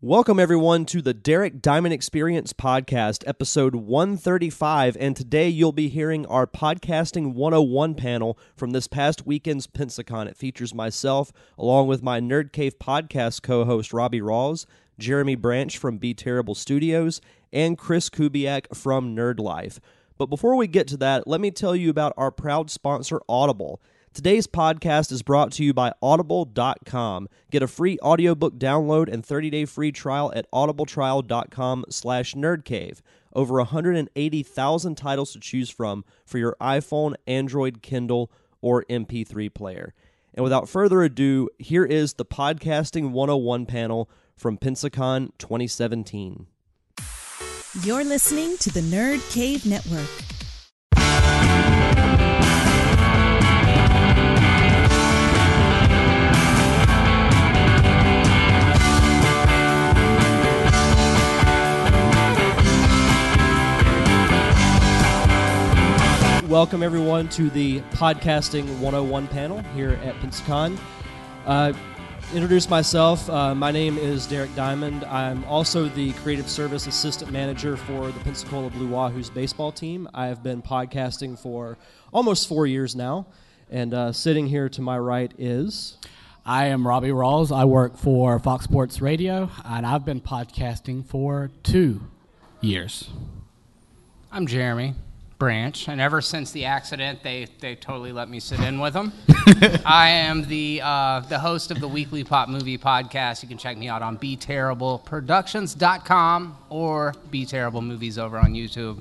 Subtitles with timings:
[0.00, 4.96] Welcome, everyone, to the Derek Diamond Experience Podcast, episode 135.
[5.00, 10.28] And today you'll be hearing our Podcasting 101 panel from this past weekend's Pensacon.
[10.28, 14.66] It features myself, along with my Nerd Cave podcast co host Robbie Rawls,
[15.00, 17.20] Jeremy Branch from Be Terrible Studios,
[17.52, 19.80] and Chris Kubiak from Nerd Life.
[20.16, 23.80] But before we get to that, let me tell you about our proud sponsor, Audible.
[24.14, 27.28] Today's podcast is brought to you by audible.com.
[27.50, 33.00] Get a free audiobook download and 30-day free trial at audibletrial.com slash nerdcave.
[33.32, 39.94] Over 180,000 titles to choose from for your iPhone, Android, Kindle, or MP3 player.
[40.34, 46.46] And without further ado, here is the Podcasting 101 panel from Pensacon 2017.
[47.82, 50.37] You're listening to the Nerd Cave Network.
[66.48, 70.78] Welcome, everyone, to the Podcasting 101 panel here at Pensacon.
[71.44, 71.74] Uh,
[72.32, 73.28] introduce myself.
[73.28, 75.04] Uh, my name is Derek Diamond.
[75.04, 80.08] I'm also the Creative Service Assistant Manager for the Pensacola Blue Wahoos baseball team.
[80.14, 81.76] I have been podcasting for
[82.14, 83.26] almost four years now.
[83.70, 85.98] And uh, sitting here to my right is.
[86.46, 87.54] I am Robbie Rawls.
[87.54, 92.00] I work for Fox Sports Radio, and I've been podcasting for two
[92.62, 93.10] years.
[94.32, 94.94] I'm Jeremy
[95.38, 99.12] Branch, and ever since the accident, they, they totally let me sit in with them.
[99.86, 103.40] I am the uh, the host of the weekly pop movie podcast.
[103.42, 109.00] You can check me out on BeTerribleProductions.com or Be Terrible Movies over on YouTube.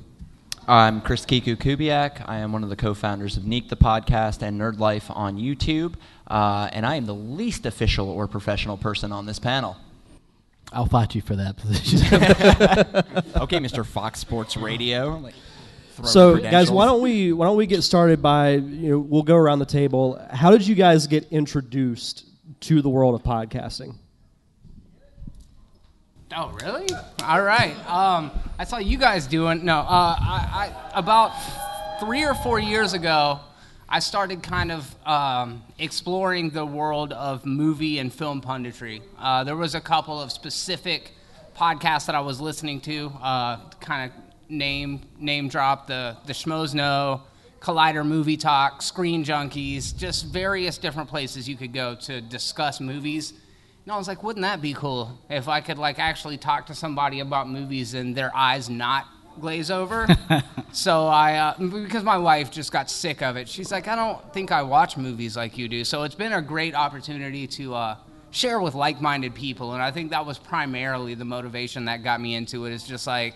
[0.67, 2.23] I'm Chris Kiku Kubiak.
[2.27, 5.95] I am one of the co-founders of Neek the podcast and Nerd Life on YouTube,
[6.27, 9.77] uh, and I am the least official or professional person on this panel.
[10.73, 11.99] I'll fight you for that position.
[13.41, 13.85] okay, Mr.
[13.85, 15.29] Fox Sports Radio.
[15.99, 18.99] Like, throw So, guys, why don't we why don't we get started by you know
[18.99, 20.23] we'll go around the table.
[20.31, 22.25] How did you guys get introduced
[22.61, 23.95] to the world of podcasting?
[26.35, 26.87] Oh, really?
[27.23, 27.73] All right.
[27.89, 29.63] Um, I saw you guys doing.
[29.63, 31.31] No, uh, I, I about
[31.99, 33.39] three or four years ago,
[33.89, 39.01] I started kind of um, exploring the world of movie and film punditry.
[39.17, 41.11] Uh, there was a couple of specific
[41.57, 46.73] podcasts that I was listening to, uh, kind of name name drop the the Schmoes
[46.73, 47.23] Know,
[47.59, 53.33] Collider Movie Talk, Screen Junkies, just various different places you could go to discuss movies.
[53.87, 56.75] And I was like, wouldn't that be cool if I could like actually talk to
[56.75, 59.07] somebody about movies and their eyes not
[59.39, 60.07] glaze over?
[60.73, 64.33] so I, uh, because my wife just got sick of it, she's like, I don't
[64.33, 65.85] think I watch movies like you do.
[65.85, 67.95] So it's been a great opportunity to uh,
[68.31, 72.35] share with like-minded people, and I think that was primarily the motivation that got me
[72.35, 72.73] into it.
[72.73, 73.35] Is just like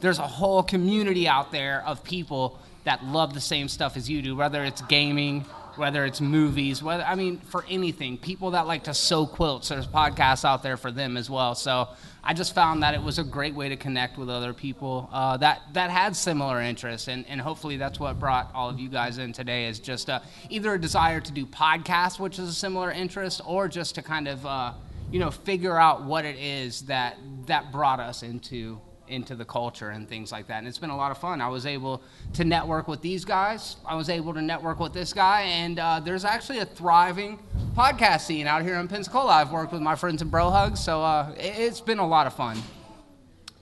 [0.00, 4.22] there's a whole community out there of people that love the same stuff as you
[4.22, 5.44] do, whether it's gaming,
[5.76, 8.18] whether it's movies, whether I mean for anything.
[8.18, 11.54] People that like to sew quilts, there's podcasts out there for them as well.
[11.54, 11.88] So
[12.22, 15.36] I just found that it was a great way to connect with other people uh,
[15.38, 19.18] that that had similar interests, and, and hopefully that's what brought all of you guys
[19.18, 22.90] in today is just uh, either a desire to do podcasts, which is a similar
[22.90, 24.72] interest, or just to kind of uh,
[25.10, 28.80] you know figure out what it is that that brought us into
[29.10, 30.58] into the culture and things like that.
[30.58, 31.40] And it's been a lot of fun.
[31.40, 32.02] I was able
[32.34, 33.76] to network with these guys.
[33.84, 37.38] I was able to network with this guy, and uh, there's actually a thriving
[37.76, 39.32] podcast scene out here in Pensacola.
[39.32, 42.26] I've worked with my friends in Bro Hugs, so uh, it, it's been a lot
[42.26, 42.56] of fun.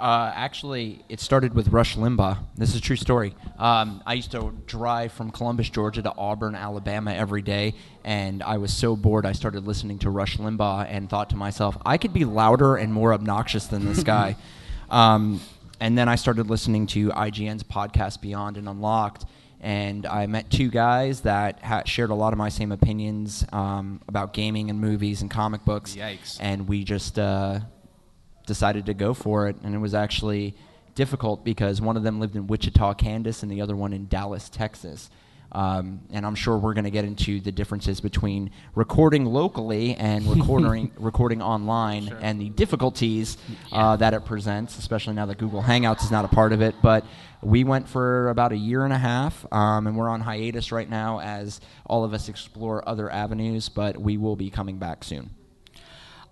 [0.01, 2.39] Uh, actually, it started with Rush Limbaugh.
[2.57, 3.35] This is a true story.
[3.59, 8.59] Um, I used to drive from Columbus, Georgia to Auburn, Alabama every day, and I
[8.59, 12.13] was so bored I started listening to Rush Limbaugh and thought to myself, I could
[12.13, 14.37] be louder and more obnoxious than this guy.
[14.91, 15.41] um,
[15.81, 19.25] and then I started listening to IGN's podcast Beyond and Unlocked,
[19.60, 24.00] and I met two guys that ha- shared a lot of my same opinions um,
[24.09, 25.97] about gaming and movies and comic books.
[25.97, 26.38] Yikes.
[26.41, 27.19] And we just.
[27.19, 27.60] Uh,
[28.49, 30.56] decided to go for it, and it was actually
[30.96, 34.49] difficult because one of them lived in Wichita, Kansas, and the other one in Dallas,
[34.49, 35.08] Texas.
[35.50, 40.27] Um, and I'm sure we're going to get into the differences between recording locally and
[40.27, 43.39] recording recording online, and the difficulties
[43.73, 46.75] uh, that it presents, especially now that Google Hangouts is not a part of it.
[46.83, 47.05] But
[47.43, 50.89] we went for about a year and a half, um, and we're on hiatus right
[50.89, 53.69] now as all of us explore other avenues.
[53.71, 55.31] But we will be coming back soon.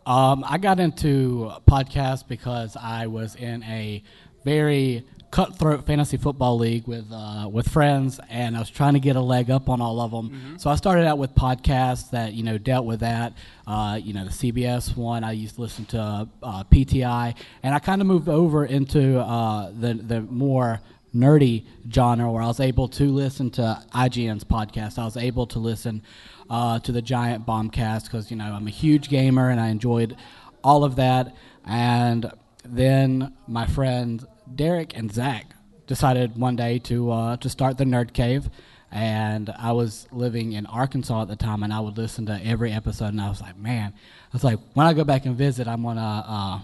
[0.05, 4.03] um, I got into podcasts because I was in a
[4.45, 9.17] very cutthroat fantasy football league with uh, with friends, and I was trying to get
[9.17, 10.31] a leg up on all of them.
[10.59, 13.35] So I started out with podcasts that you know dealt with that.
[13.67, 17.79] Uh, you know, the CBS one I used to listen to uh, PTI, and I
[17.79, 20.81] kind of moved over into uh, the the more
[21.15, 24.99] nerdy genre where I was able to listen to IGN's podcast.
[24.99, 26.03] I was able to listen
[26.51, 30.17] uh, to the Giant Bombcast because you know I'm a huge gamer and I enjoyed
[30.63, 31.35] all of that.
[31.65, 32.31] And
[32.65, 34.25] then my friend
[34.55, 35.47] Derek and Zach
[35.87, 38.49] decided one day to uh, to start the Nerd Cave.
[38.91, 42.73] And I was living in Arkansas at the time, and I would listen to every
[42.73, 45.67] episode, and I was like, man, I was like, when I go back and visit,
[45.67, 46.61] I'm gonna, uh,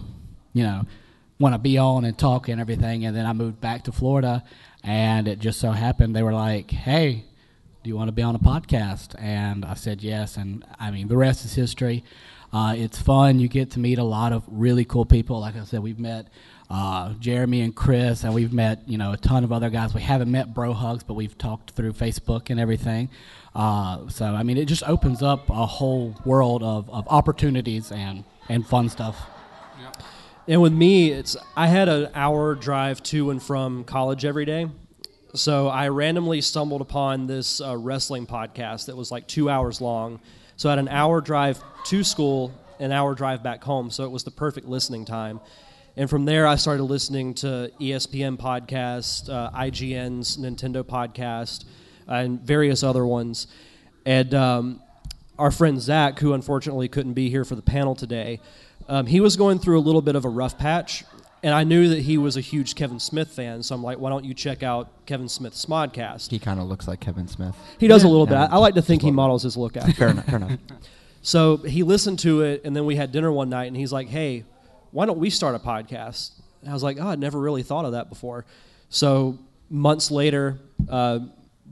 [0.53, 0.83] you know,
[1.37, 3.05] want to be on and talk and everything.
[3.05, 4.43] And then I moved back to Florida,
[4.83, 7.25] and it just so happened they were like, "Hey,
[7.83, 10.37] do you want to be on a podcast?" And I said yes.
[10.37, 12.03] And I mean, the rest is history.
[12.53, 13.39] Uh, it's fun.
[13.39, 15.39] You get to meet a lot of really cool people.
[15.39, 16.27] Like I said, we've met
[16.73, 19.93] uh, Jeremy and Chris, and we've met you know a ton of other guys.
[19.93, 23.09] We haven't met Bro Hugs, but we've talked through Facebook and everything.
[23.53, 28.23] Uh, so I mean, it just opens up a whole world of, of opportunities and
[28.49, 29.29] and fun stuff.
[30.47, 34.67] And with me, it's I had an hour drive to and from college every day.
[35.35, 40.19] So I randomly stumbled upon this uh, wrestling podcast that was like two hours long.
[40.57, 43.91] So I had an hour drive to school, an hour drive back home.
[43.91, 45.39] So it was the perfect listening time.
[45.95, 51.65] And from there, I started listening to ESPN podcast, uh, IGN's Nintendo podcast,
[52.07, 53.45] and various other ones.
[54.05, 54.81] And um,
[55.37, 58.39] our friend Zach, who unfortunately couldn't be here for the panel today,
[58.89, 61.03] um, he was going through a little bit of a rough patch.
[61.43, 64.09] And I knew that he was a huge Kevin Smith fan, so I'm like, why
[64.09, 66.31] don't you check out Kevin Smith's Smodcast?
[66.31, 67.53] He kind of looks like Kevin Smith.
[67.77, 68.35] He does a little bit.
[68.35, 69.91] Yeah, I, I like to think he models his look after.
[69.91, 70.25] Fair enough.
[70.25, 70.59] Fair enough.
[71.25, 74.09] So he listened to it, and then we had dinner one night, and he's like,
[74.09, 74.43] "Hey,
[74.93, 76.31] why don't we start a podcast?"
[76.61, 78.45] And I was like, "Oh, I'd never really thought of that before."
[78.89, 80.59] So months later,
[80.89, 81.19] uh,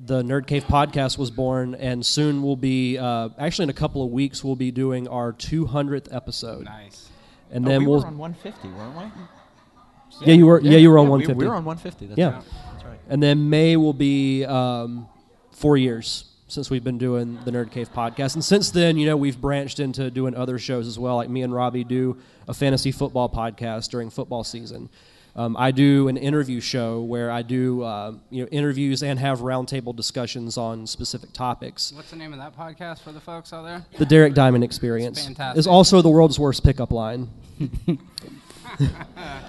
[0.03, 4.03] the Nerd Cave podcast was born, and soon we'll be uh, actually in a couple
[4.03, 7.09] of weeks we'll be doing our 200th episode, Nice.
[7.51, 10.25] and Oh, then we will were on 150, weren't we?
[10.27, 12.07] yeah, you were yeah, you were on we- 150 We, were on 150.
[12.07, 12.25] That's Yeah.
[12.31, 12.44] right.
[12.74, 13.00] That's right.
[13.09, 15.07] and then May will be um,
[15.51, 18.36] four years since we've been doing the Nerd Cave podcast.
[18.36, 21.15] And since then, you know, we've branched into doing other shows as well.
[21.15, 22.18] Like me and Robbie do
[22.48, 24.89] a fantasy football podcast during football season.
[25.33, 29.39] Um, I do an interview show where I do uh, you know interviews and have
[29.39, 31.94] roundtable discussions on specific topics.
[31.95, 33.86] What's the name of that podcast for the folks out there?
[33.98, 35.57] The Derek Diamond Experience Fantastic.
[35.59, 37.30] is also the world's worst pickup line.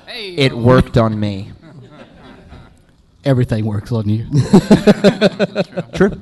[0.06, 1.52] Hey, It worked on me.
[3.24, 4.26] Everything works on you.
[5.94, 6.20] True.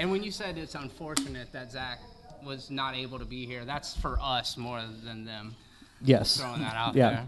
[0.00, 2.00] And when you said it's unfortunate that Zach
[2.42, 5.54] was not able to be here, that's for us more than them.
[6.00, 6.38] Yes.
[6.38, 7.10] Throwing that out Yeah.
[7.10, 7.26] there.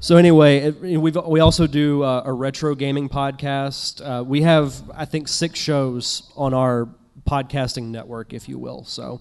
[0.00, 4.00] So anyway, it, we we also do uh, a retro gaming podcast.
[4.04, 6.88] Uh, we have I think six shows on our
[7.24, 8.82] podcasting network, if you will.
[8.84, 9.20] So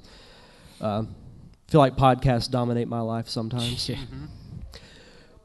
[0.82, 3.88] uh, I feel like podcasts dominate my life sometimes.
[3.90, 3.98] Yeah.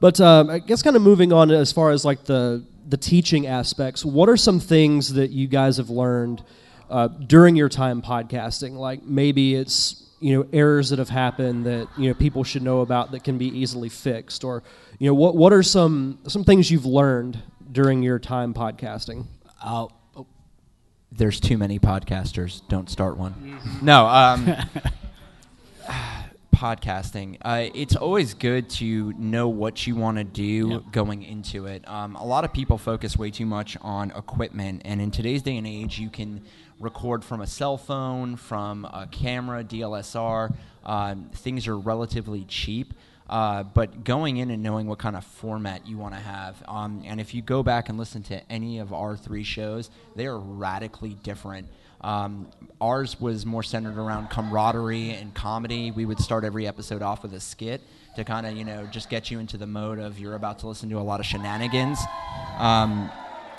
[0.01, 3.47] But um, I guess kind of moving on as far as like the the teaching
[3.47, 4.07] aspects.
[4.07, 6.43] What are some things that you guys have learned
[6.91, 8.73] uh, during your time podcasting?
[8.75, 12.81] Like maybe it's you know errors that have happened that you know people should know
[12.81, 14.63] about that can be easily fixed, or
[14.99, 19.27] you know what what are some some things you've learned during your time podcasting?
[19.63, 19.87] Uh,
[21.13, 22.63] There's too many podcasters.
[22.69, 23.59] Don't start one.
[23.83, 24.07] No.
[24.07, 24.55] Um,
[26.57, 27.37] podcasting.
[27.43, 31.87] Uh, it's always good to know what you want to do going into it.
[31.87, 35.57] Um, a lot of people focus way too much on equipment, and in today's day
[35.57, 36.43] and age, you can
[36.81, 40.55] record from a cell phone, from a camera, DLSR.
[40.85, 42.95] Um, things are relatively cheap.
[43.29, 47.03] Uh, but going in and knowing what kind of format you want to have, um,
[47.05, 50.39] and if you go back and listen to any of our three shows, they are
[50.39, 51.67] radically different.
[52.03, 52.47] Um,
[52.81, 55.91] ours was more centered around camaraderie and comedy.
[55.91, 57.81] We would start every episode off with a skit
[58.15, 60.69] to kind of, you know, just get you into the mode of you're about to
[60.69, 61.99] listen to a lot of shenanigans.
[62.59, 63.11] Um,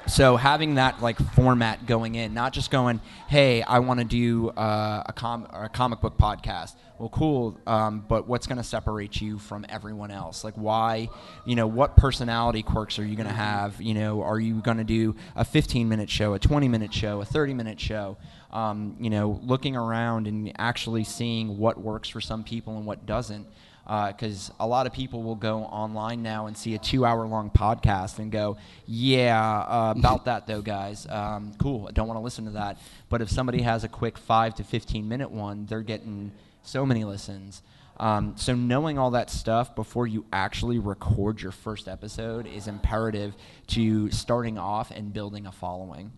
[0.08, 4.50] so having that like format going in, not just going, hey, I want to do
[4.50, 6.76] uh, a, com- a comic book podcast.
[6.98, 10.44] Well, cool, um, but what's going to separate you from everyone else?
[10.44, 11.10] Like, why,
[11.46, 13.80] you know, what personality quirks are you going to have?
[13.82, 17.22] You know, are you going to do a 15 minute show, a 20 minute show,
[17.22, 18.18] a 30 minute show?
[18.52, 23.06] Um, you know, looking around and actually seeing what works for some people and what
[23.06, 23.46] doesn't
[23.88, 28.32] because a lot of people will go online now and see a two-hour-long podcast and
[28.32, 31.08] go, "Yeah, uh, about that though, guys.
[31.10, 31.88] Um, cool.
[31.88, 32.78] I don't want to listen to that."
[33.08, 37.62] But if somebody has a quick five to fifteen-minute one, they're getting so many listens.
[38.00, 43.34] Um, so knowing all that stuff before you actually record your first episode is imperative
[43.68, 46.12] to starting off and building a following.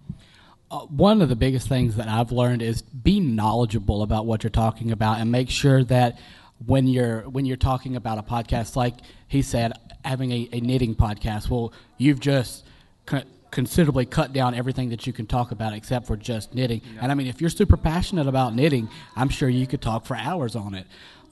[0.71, 4.49] Uh, one of the biggest things that I've learned is be knowledgeable about what you're
[4.51, 6.19] talking about and make sure that
[6.65, 8.95] when you're when you're talking about a podcast like
[9.27, 9.73] he said
[10.03, 11.49] having a, a knitting podcast.
[11.49, 12.65] Well you've just
[13.05, 16.81] co- considerably cut down everything that you can talk about except for just knitting.
[17.01, 20.15] And i mean if you're super passionate about knitting i'm sure you could talk for
[20.15, 20.85] hours on it.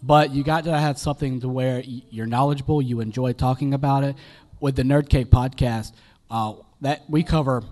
[0.04, 4.16] But you got to have something to where you're knowledgeable you enjoy talking about it.
[4.60, 5.92] With the nerd cave podcast
[6.32, 7.64] uh, that we cover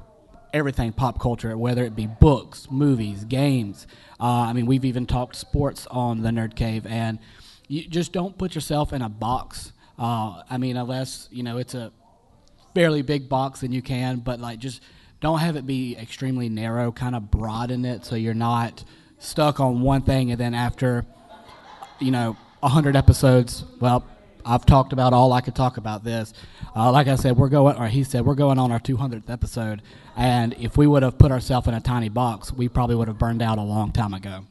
[0.53, 3.85] everything pop culture, whether it be books, movies, games.
[4.19, 7.19] Uh, I mean, we've even talked sports on the Nerd Cave, and
[7.67, 9.71] you just don't put yourself in a box.
[9.97, 11.91] Uh, I mean, unless you know it's a
[12.73, 14.17] fairly big box, then you can.
[14.17, 14.81] But like, just
[15.21, 16.91] don't have it be extremely narrow.
[16.91, 18.83] Kind of broaden it so you're not
[19.19, 21.05] stuck on one thing, and then after
[21.99, 24.05] you know hundred episodes, well,
[24.45, 26.33] I've talked about all I could talk about this.
[26.75, 29.81] Uh, like I said, we're going, or he said, we're going on our 200th episode,
[30.15, 33.17] and if we would have put ourselves in a tiny box, we probably would have
[33.17, 34.45] burned out a long time ago.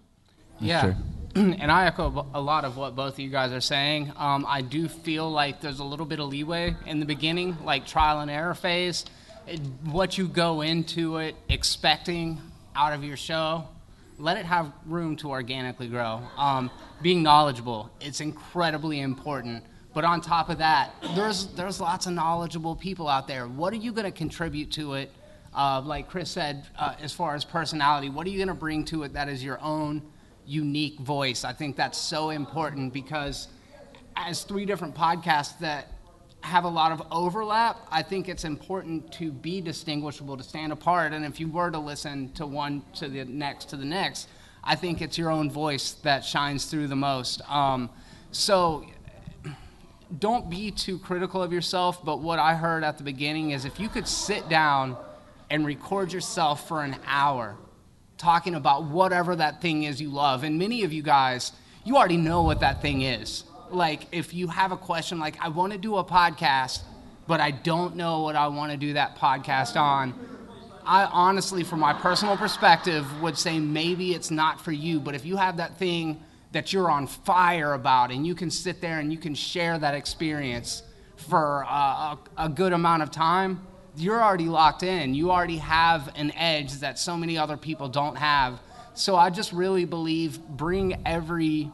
[0.61, 0.95] Yeah.
[1.35, 4.13] and I echo a lot of what both of you guys are saying.
[4.17, 7.87] Um, I do feel like there's a little bit of leeway in the beginning, like
[7.87, 9.05] trial and error phase.
[9.47, 12.41] It, what you go into it expecting
[12.77, 13.65] out of your show,
[14.17, 16.23] let it have room to organically grow.
[16.37, 16.71] Um,
[17.03, 19.65] being knowledgeable, it's incredibly important.
[19.93, 23.47] But on top of that, there's there's lots of knowledgeable people out there.
[23.47, 25.11] What are you going to contribute to it?
[25.53, 28.85] Uh, like Chris said, uh, as far as personality, what are you going to bring
[28.87, 30.03] to it that is your own
[30.47, 31.45] unique voice?
[31.45, 33.49] I think that's so important because
[34.17, 35.93] as three different podcasts that
[36.41, 41.13] have a lot of overlap, I think it's important to be distinguishable, to stand apart.
[41.13, 44.29] And if you were to listen to one to the next to the next,
[44.63, 47.41] I think it's your own voice that shines through the most.
[47.51, 47.89] Um,
[48.31, 48.85] so
[50.19, 53.81] don't be too critical of yourself, but what I heard at the beginning is if
[53.81, 54.97] you could sit down
[55.51, 57.57] and record yourself for an hour
[58.19, 61.53] talking about whatever that thing is you love, and many of you guys,
[61.85, 63.45] you already know what that thing is.
[63.71, 66.83] Like, if you have a question, like, I want to do a podcast,
[67.27, 70.15] but I don't know what I want to do that podcast on,
[70.87, 75.25] I honestly, from my personal perspective, would say maybe it's not for you, but if
[75.25, 76.23] you have that thing,
[76.55, 79.95] that you're on fire about and you can sit there and you can share that
[79.95, 80.83] experience
[81.17, 83.67] for uh, a, a, good amount of time,
[83.97, 85.15] you're already locked in.
[85.15, 88.61] You already have an edge that so many other people don't have.
[88.95, 91.71] So I just really believe bring every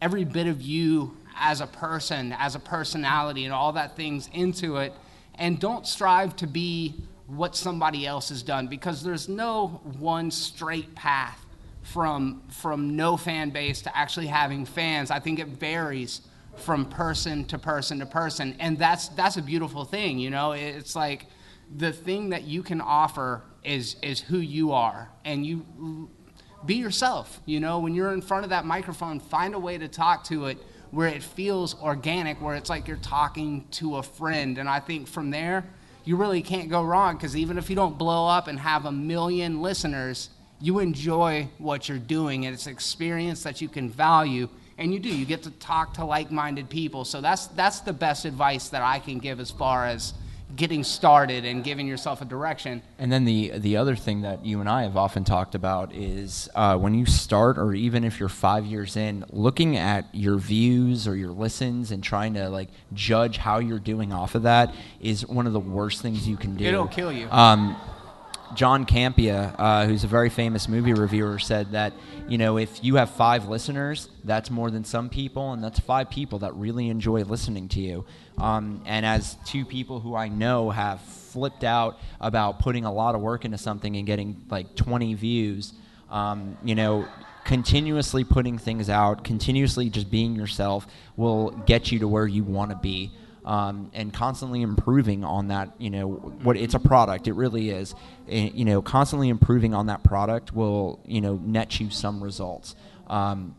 [0.00, 4.76] every bit of you as a person, as a personality and all that things into
[4.76, 4.92] it
[5.36, 6.94] and don't strive to be
[7.26, 11.44] what somebody else has done because there's no one straight path
[11.82, 15.10] from from no fan base to actually having fans.
[15.10, 16.20] I think it varies
[16.56, 20.18] from person to person to person, and that's that's a beautiful thing.
[20.18, 21.26] You know, it's like
[21.74, 26.10] the thing that you can offer is is who you are, and you
[26.64, 27.40] be yourself.
[27.46, 30.46] You know, when you're in front of that microphone, find a way to talk to
[30.46, 30.58] it
[30.90, 34.58] where it feels organic, where it's like you're talking to a friend.
[34.58, 35.64] And I think from there,
[36.04, 38.92] you really can't go wrong because even if you don't blow up and have a
[38.92, 40.30] million listeners,
[40.60, 44.98] you enjoy what you're doing and it's an experience that you can value and you
[44.98, 48.82] do you get to talk to like-minded people so that's that's the best advice that
[48.82, 50.14] i can give as far as
[50.56, 54.60] getting started and giving yourself a direction And then the the other thing that you
[54.60, 58.28] and I have often talked about is uh, when you start, or even if you're
[58.28, 63.38] five years in, looking at your views or your listens and trying to like judge
[63.38, 66.64] how you're doing off of that is one of the worst things you can do.
[66.64, 67.28] It'll kill you.
[67.30, 67.76] Um,
[68.54, 71.92] John Campea, uh, who's a very famous movie reviewer, said that
[72.28, 76.10] you know if you have five listeners, that's more than some people, and that's five
[76.10, 78.04] people that really enjoy listening to you.
[78.38, 83.14] Um, and as two people who I know have flipped out about putting a lot
[83.14, 85.72] of work into something and getting like 20 views,
[86.10, 87.06] um, you know,
[87.44, 90.86] continuously putting things out, continuously just being yourself
[91.16, 93.12] will get you to where you want to be
[93.44, 95.74] um, and constantly improving on that.
[95.78, 96.08] You know,
[96.42, 97.94] what it's a product, it really is.
[98.28, 102.74] Eh, you know, constantly improving on that product will you know net you some results.
[103.06, 103.54] Um,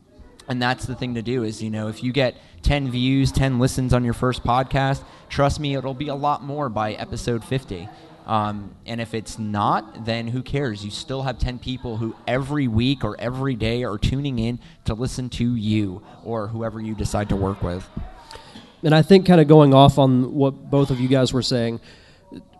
[0.47, 3.59] and that's the thing to do is you know if you get 10 views 10
[3.59, 7.87] listens on your first podcast trust me it'll be a lot more by episode 50
[8.25, 12.67] um, and if it's not then who cares you still have 10 people who every
[12.67, 17.29] week or every day are tuning in to listen to you or whoever you decide
[17.29, 17.87] to work with
[18.83, 21.79] And I think, kind of going off on what both of you guys were saying,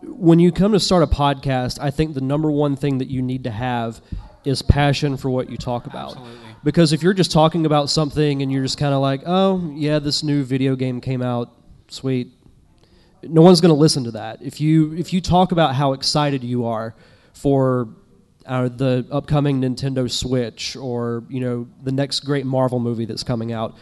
[0.02, 3.22] when you come to start a podcast, I think the number one thing that you
[3.22, 4.00] need to have
[4.44, 6.16] is passion for what you talk about.
[6.16, 6.45] Absolutely.
[6.66, 10.00] Because if you're just talking about something and you're just kind of like, oh, yeah,
[10.00, 11.52] this new video game came out,
[11.86, 12.32] sweet.
[13.22, 14.42] No one's going to listen to that.
[14.42, 16.96] If you if you talk about how excited you are
[17.34, 17.90] for
[18.46, 23.52] uh, the upcoming Nintendo Switch or you know the next great Marvel movie that's coming
[23.52, 23.76] out,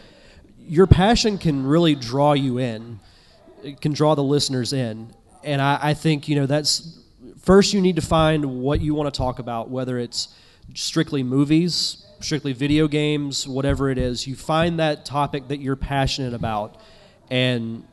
[0.59, 2.99] your passion can really draw you in.
[3.63, 5.11] It can draw the listeners in,
[5.43, 6.99] and I, I think you know that's
[7.41, 10.27] first you need to find what you want to talk about, whether it's
[10.75, 14.27] strictly movies, strictly video games, whatever it is.
[14.27, 16.75] You find that topic that you're passionate about,
[17.29, 17.85] and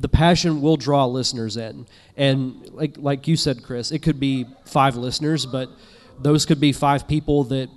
[0.00, 1.86] the passion will draw listeners in.
[2.16, 5.70] And like like you said, Chris, it could be five listeners, but
[6.20, 7.70] those could be five people that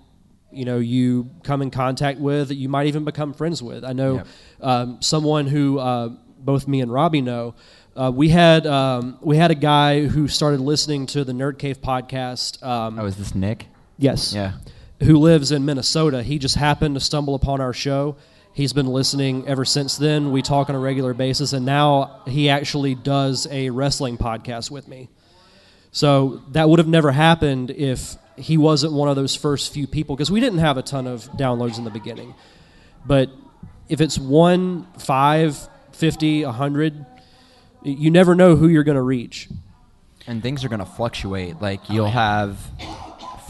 [0.52, 3.84] you know you come in contact with that you might even become friends with.
[3.86, 4.24] I know
[4.62, 7.56] um, someone who uh, both me and Robbie know.
[7.94, 11.82] Uh, we had um, we had a guy who started listening to the Nerd Cave
[11.82, 12.64] podcast.
[12.64, 13.68] Um, Oh, is this Nick?
[13.98, 14.54] yes, Yeah.
[15.02, 16.24] Who lives in Minnesota.
[16.24, 18.16] He just happened to stumble upon our show.
[18.54, 20.32] He's been listening ever since then.
[20.32, 24.88] We talk on a regular basis, and now he actually does a wrestling podcast with
[24.88, 25.10] me.
[25.92, 30.16] So that would have never happened if he wasn't one of those first few people,
[30.16, 32.34] because we didn't have a ton of downloads in the beginning.
[33.06, 33.30] But
[33.90, 35.58] if it's one, five,
[35.92, 37.06] fifty, a hundred,
[37.84, 39.50] you never know who you're going to reach.
[40.28, 41.62] and things are going to fluctuate.
[41.62, 42.58] Like you'll oh, have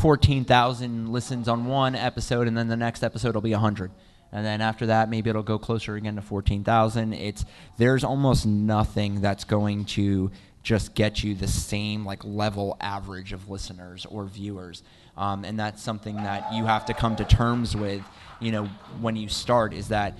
[0.01, 3.91] 14,000 listens on one episode, and then the next episode will be 100.
[4.31, 7.13] And then after that, maybe it'll go closer again to 14,000.
[7.13, 7.45] It's
[7.77, 10.31] there's almost nothing that's going to
[10.63, 14.81] just get you the same like level average of listeners or viewers,
[15.17, 18.01] um, and that's something that you have to come to terms with.
[18.39, 18.65] You know,
[19.01, 20.17] when you start, is that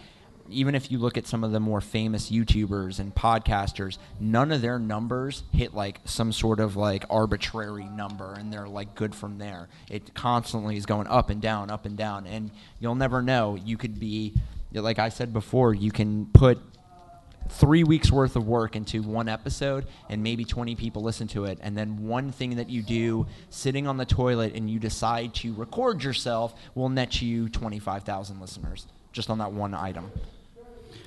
[0.54, 4.62] even if you look at some of the more famous YouTubers and podcasters, none of
[4.62, 9.38] their numbers hit like some sort of like arbitrary number and they're like good from
[9.38, 9.70] there.
[9.90, 13.56] It constantly is going up and down, up and down, and you'll never know.
[13.56, 14.34] You could be,
[14.74, 16.60] like I said before, you can put
[17.50, 21.60] three weeks worth of work into one episode and maybe 20 people listen to it
[21.62, 25.54] and then one thing that you do sitting on the toilet and you decide to
[25.56, 30.12] record yourself will net you 25,000 listeners just on that one item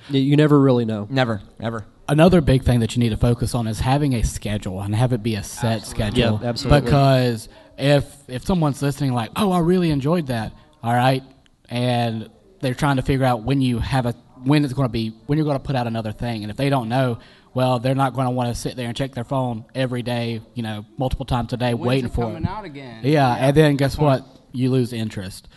[0.09, 1.07] You- You never really know.
[1.09, 4.79] never ever Another big thing that you need to focus on is having a schedule
[4.79, 6.39] and have it be a set schedule.
[6.41, 6.81] Yeah, absolutely.
[6.81, 7.49] Because
[7.79, 10.53] if if someone's listening, like, oh, I really enjoyed that,
[10.83, 11.23] all right,
[11.67, 12.29] and
[12.61, 15.39] they're trying to figure out when you have a when it's going to be when
[15.39, 17.17] you're going to put out another thing, and if they don't know,
[17.55, 20.41] well, they're not going to want to sit there and check their phone every day,
[20.53, 22.49] you know, multiple times a day, When's waiting it for coming it.
[22.49, 22.99] out again?
[23.03, 24.25] Yeah, and then guess what?
[24.51, 25.47] You lose interest.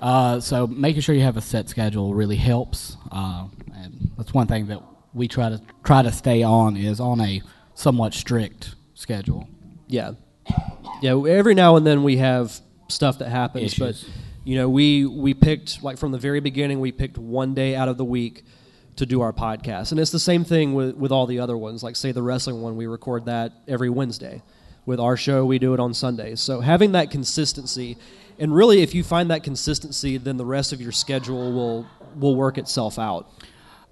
[0.00, 4.46] Uh, so making sure you have a set schedule really helps, uh, and that's one
[4.46, 4.82] thing that
[5.14, 7.42] we try to try to stay on is on a
[7.74, 9.46] somewhat strict schedule.
[9.88, 10.12] Yeah,
[11.02, 11.16] yeah.
[11.16, 14.04] Every now and then we have stuff that happens, Issues.
[14.04, 14.10] but
[14.44, 17.88] you know, we we picked like from the very beginning, we picked one day out
[17.88, 18.44] of the week
[18.96, 21.82] to do our podcast, and it's the same thing with with all the other ones.
[21.82, 24.42] Like say the wrestling one, we record that every Wednesday.
[24.84, 26.40] With our show, we do it on Sundays.
[26.40, 27.96] So having that consistency,
[28.38, 32.34] and really, if you find that consistency, then the rest of your schedule will will
[32.34, 33.30] work itself out.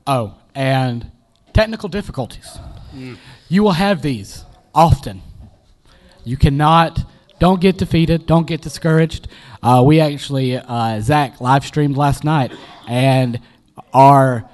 [0.06, 1.10] Oh, and
[1.52, 2.58] technical difficulties.
[3.48, 5.22] You will have these often.
[6.24, 7.00] You cannot.
[7.38, 8.26] Don't get defeated.
[8.26, 9.28] Don't get discouraged.
[9.62, 12.52] Uh, we actually uh, Zach live streamed last night,
[12.88, 13.40] and
[13.94, 14.48] our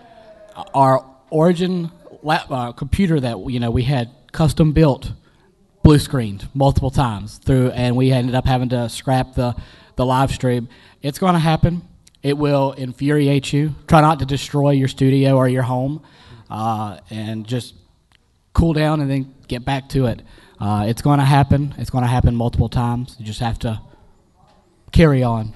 [0.75, 1.91] our Origin
[2.23, 5.13] lap, uh, computer that you know we had custom built
[5.83, 9.55] blue screened multiple times through, and we ended up having to scrap the
[9.97, 10.69] the live stream.
[11.03, 11.83] It's going to happen.
[12.23, 13.75] It will infuriate you.
[13.87, 16.03] Try not to destroy your studio or your home,
[16.51, 17.75] uh, and just
[18.53, 20.23] cool down and then get back to it.
[20.59, 21.75] Uh, it's going to happen.
[21.79, 23.17] It's going to happen multiple times.
[23.19, 23.81] You just have to
[24.93, 25.55] carry on.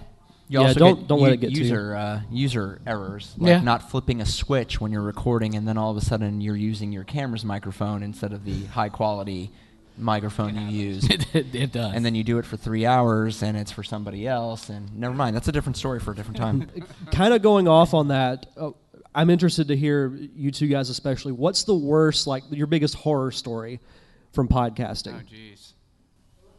[0.51, 1.63] You Yeah, also don't- get don't let u- it get to you.
[1.63, 3.61] user uh, user errors, like Yeah.
[3.61, 6.91] not flipping a switch when you're recording, and then all of a sudden you're using
[6.91, 9.53] your camera's microphone instead of the high quality
[9.97, 11.05] microphone you use.
[11.09, 11.95] it, it, it does.
[11.95, 15.15] and then you do it for three hours, and it's for somebody else, and never
[15.15, 15.37] mind.
[15.37, 16.69] That's a different story for a different time.
[17.13, 18.71] kind of going off on that, uh,
[19.15, 21.31] I'm interested to hear you two guys, especially.
[21.33, 23.79] What's the worst, like your biggest horror story
[24.33, 25.15] from podcasting?
[25.15, 25.73] Oh, jeez.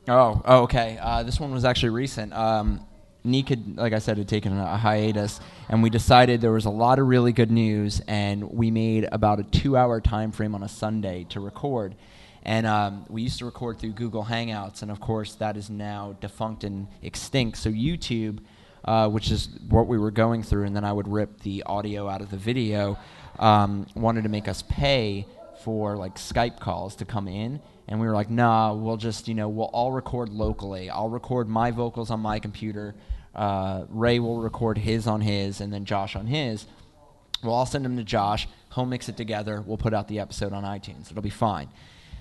[0.08, 0.98] Oh, oh, okay.
[1.02, 2.32] Uh, this one was actually recent.
[2.34, 2.86] Um,
[3.24, 6.72] Neek had, like I said, had taken a hiatus, and we decided there was a
[6.72, 10.70] lot of really good news, and we made about a two-hour time frame on a
[10.70, 11.96] Sunday to record.
[12.44, 16.16] And um, we used to record through Google Hangouts, and of course that is now
[16.20, 17.60] defunct and extinct.
[17.60, 18.40] So YouTube,
[18.84, 22.10] uh, which is what we were going through, and then I would rip the audio
[22.10, 22.98] out of the video,
[23.38, 25.28] um, wanted to make us pay
[25.64, 29.36] for like Skype calls to come in, and we were like, nah, we'll just you
[29.36, 30.90] know we'll all record locally.
[30.90, 32.96] I'll record my vocals on my computer,
[33.36, 36.66] Uh, Ray will record his on his, and then Josh on his.
[37.44, 38.48] We'll all send them to Josh.
[38.74, 39.62] He'll mix it together.
[39.66, 41.12] We'll put out the episode on iTunes.
[41.12, 41.70] It'll be fine.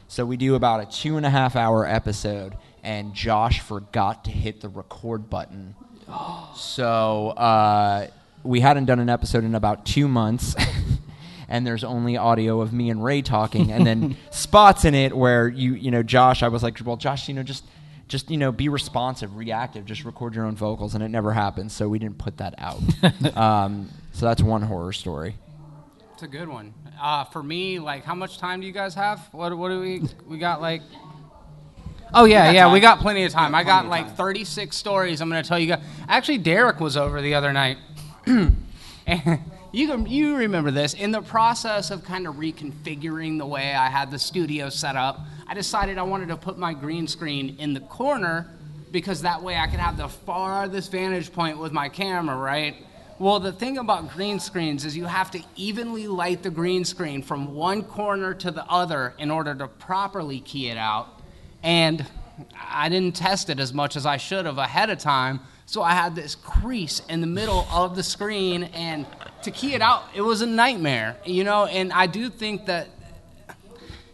[0.09, 4.31] So we do about a two and a half hour episode, and Josh forgot to
[4.31, 5.75] hit the record button.
[6.57, 8.09] So uh,
[8.43, 10.55] we hadn't done an episode in about two months.
[11.51, 15.49] and there's only audio of me and Ray talking, and then spots in it where
[15.49, 16.43] you, you know, Josh.
[16.43, 17.65] I was like, well, Josh, you know, just,
[18.07, 21.73] just you know, be responsive, reactive, just record your own vocals, and it never happened.
[21.73, 23.37] So we didn't put that out.
[23.37, 25.37] um, so that's one horror story.
[26.15, 26.73] It's a good one.
[27.01, 29.21] Uh, for me, like, how much time do you guys have?
[29.33, 30.61] What, what do we we got?
[30.61, 30.83] Like,
[32.15, 33.57] oh yeah, yeah, we got plenty of time.
[33.57, 35.21] I got like 36 stories.
[35.21, 35.83] I'm gonna tell you guys.
[36.09, 37.79] Actually, Derek was over the other night,
[38.27, 39.41] and
[39.73, 40.95] you you remember this.
[40.95, 45.21] In the process of kind of reconfiguring the way I had the studio set up,
[45.47, 48.49] I decided I wanted to put my green screen in the corner
[48.91, 52.75] because that way I could have the farthest vantage point with my camera, right?
[53.19, 57.23] Well, the thing about green screens is you have to evenly light the green screen
[57.23, 61.21] from one corner to the other in order to properly key it out.
[61.63, 62.07] And
[62.59, 65.41] I didn't test it as much as I should have ahead of time.
[65.71, 69.07] So I had this crease in the middle of the screen, and
[69.45, 71.67] to key it out, it was a nightmare, you know.
[71.67, 72.89] And I do think that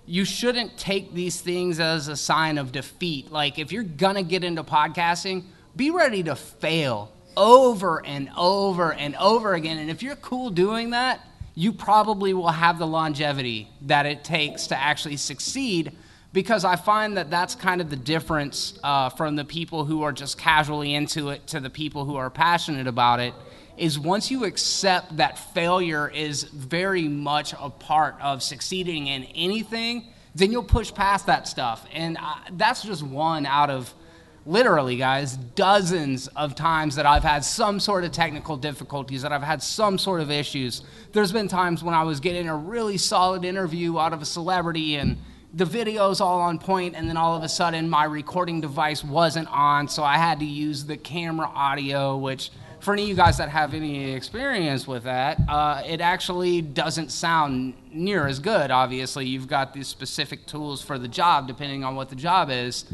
[0.04, 3.32] you shouldn't take these things as a sign of defeat.
[3.32, 9.16] Like, if you're gonna get into podcasting, be ready to fail over and over and
[9.16, 9.78] over again.
[9.78, 14.66] And if you're cool doing that, you probably will have the longevity that it takes
[14.66, 15.92] to actually succeed.
[16.36, 20.12] Because I find that that's kind of the difference uh, from the people who are
[20.12, 23.32] just casually into it to the people who are passionate about it.
[23.78, 30.08] Is once you accept that failure is very much a part of succeeding in anything,
[30.34, 31.86] then you'll push past that stuff.
[31.90, 33.94] And uh, that's just one out of
[34.44, 39.42] literally, guys, dozens of times that I've had some sort of technical difficulties, that I've
[39.42, 40.82] had some sort of issues.
[41.12, 44.96] There's been times when I was getting a really solid interview out of a celebrity
[44.96, 45.16] and
[45.56, 49.48] the video's all on point, and then all of a sudden my recording device wasn't
[49.48, 53.38] on, so I had to use the camera audio, which for any of you guys
[53.38, 58.70] that have any experience with that, uh, it actually doesn't sound near as good.
[58.70, 62.84] Obviously, you've got these specific tools for the job, depending on what the job is.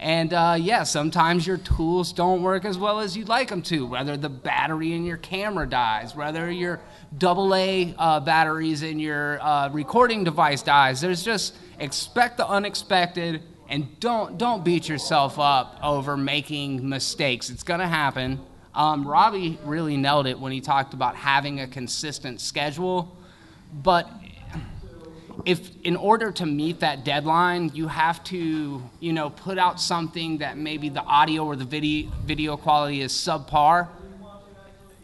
[0.00, 3.84] And uh, yeah, sometimes your tools don't work as well as you'd like them to.
[3.84, 6.80] Whether the battery in your camera dies, whether your
[7.20, 11.00] AA uh, batteries in your uh, recording device dies.
[11.00, 17.50] There's just expect the unexpected and don't don't beat yourself up over making mistakes.
[17.50, 18.40] It's gonna happen.
[18.74, 23.16] Um, Robbie really nailed it when he talked about having a consistent schedule,
[23.72, 24.08] but
[25.44, 30.38] if in order to meet that deadline you have to you know put out something
[30.38, 33.88] that maybe the audio or the video video quality is subpar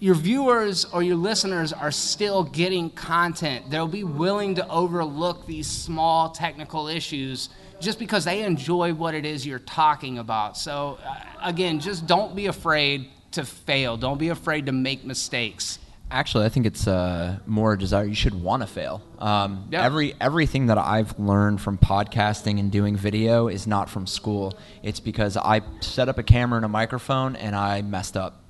[0.04, 3.70] your viewers or your listeners are still getting content.
[3.70, 7.48] They'll be willing to overlook these small technical issues
[7.80, 10.58] just because they enjoy what it is you're talking about.
[10.58, 13.96] So uh, again just don't be afraid to fail.
[13.96, 15.78] Don't be afraid to make mistakes
[16.10, 18.04] Actually, I think it's uh, more a desire.
[18.04, 19.02] You should want to fail.
[19.18, 19.84] Um, Yeah.
[19.84, 24.56] Every everything that I've learned from podcasting and doing video is not from school.
[24.82, 28.40] It's because I set up a camera and a microphone and I messed up.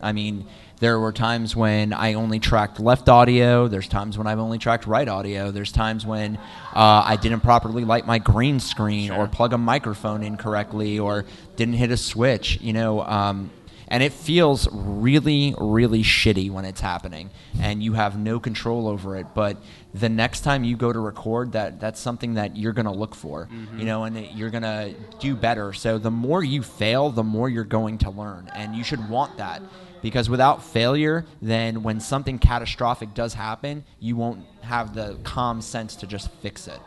[0.00, 0.46] I mean,
[0.80, 3.68] there were times when I only tracked left audio.
[3.68, 5.52] There's times when I've only tracked right audio.
[5.52, 6.38] There's times when
[6.74, 11.24] uh, I didn't properly light my green screen or plug a microphone in correctly or
[11.54, 12.60] didn't hit a switch.
[12.60, 13.02] You know.
[13.02, 13.50] Um,
[13.92, 17.28] and it feels really really shitty when it's happening
[17.60, 19.26] and you have no control over it.
[19.34, 19.58] But
[19.92, 23.14] the next time you go to record that that's something that you're going to look
[23.14, 23.78] for mm-hmm.
[23.78, 25.74] you know and you're going to do better.
[25.74, 28.50] So the more you fail the more you're going to learn.
[28.54, 29.62] And you should want that
[30.00, 35.94] because without failure then when something catastrophic does happen you won't have the calm sense
[35.96, 36.80] to just fix it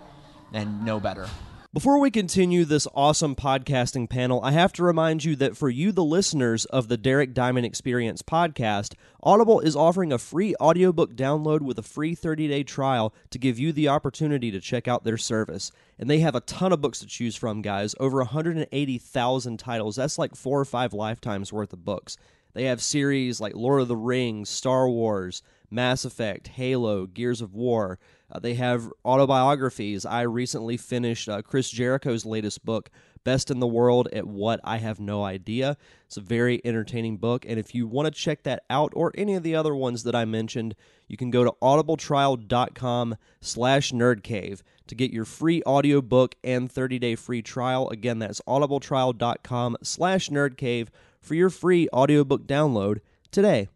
[0.54, 1.28] and know better
[1.76, 5.92] Before we continue this awesome podcasting panel, I have to remind you that for you,
[5.92, 11.60] the listeners of the Derek Diamond Experience podcast, Audible is offering a free audiobook download
[11.60, 15.18] with a free 30 day trial to give you the opportunity to check out their
[15.18, 15.70] service.
[16.00, 17.94] And they have a ton of books to choose from, guys.
[18.00, 19.98] Over 180,000 titles.
[19.98, 22.16] That's like four or five lifetimes worth of books.
[22.54, 27.54] They have series like Lord of the Rings, Star Wars, Mass Effect, Halo, Gears of
[27.54, 28.00] War.
[28.32, 30.06] Uh, they have autobiographies.
[30.06, 32.90] I recently finished uh, Chris Jericho's latest book,
[33.24, 35.78] Best in the World at What I Have No Idea.
[36.06, 39.36] It's a very entertaining book, and if you want to check that out or any
[39.36, 40.76] of the other ones that I mentioned,
[41.08, 47.42] you can go to audibletrial.com slash nerdcave to get your free audiobook and 30-day free
[47.42, 47.90] trial.
[47.90, 50.88] Again, that's audibletrial.com slash nerdcave
[51.22, 53.00] for your free audiobook download
[53.32, 53.70] today.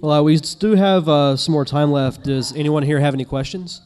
[0.00, 2.24] Well, uh, we do have uh, some more time left.
[2.24, 3.82] Does anyone here have any questions?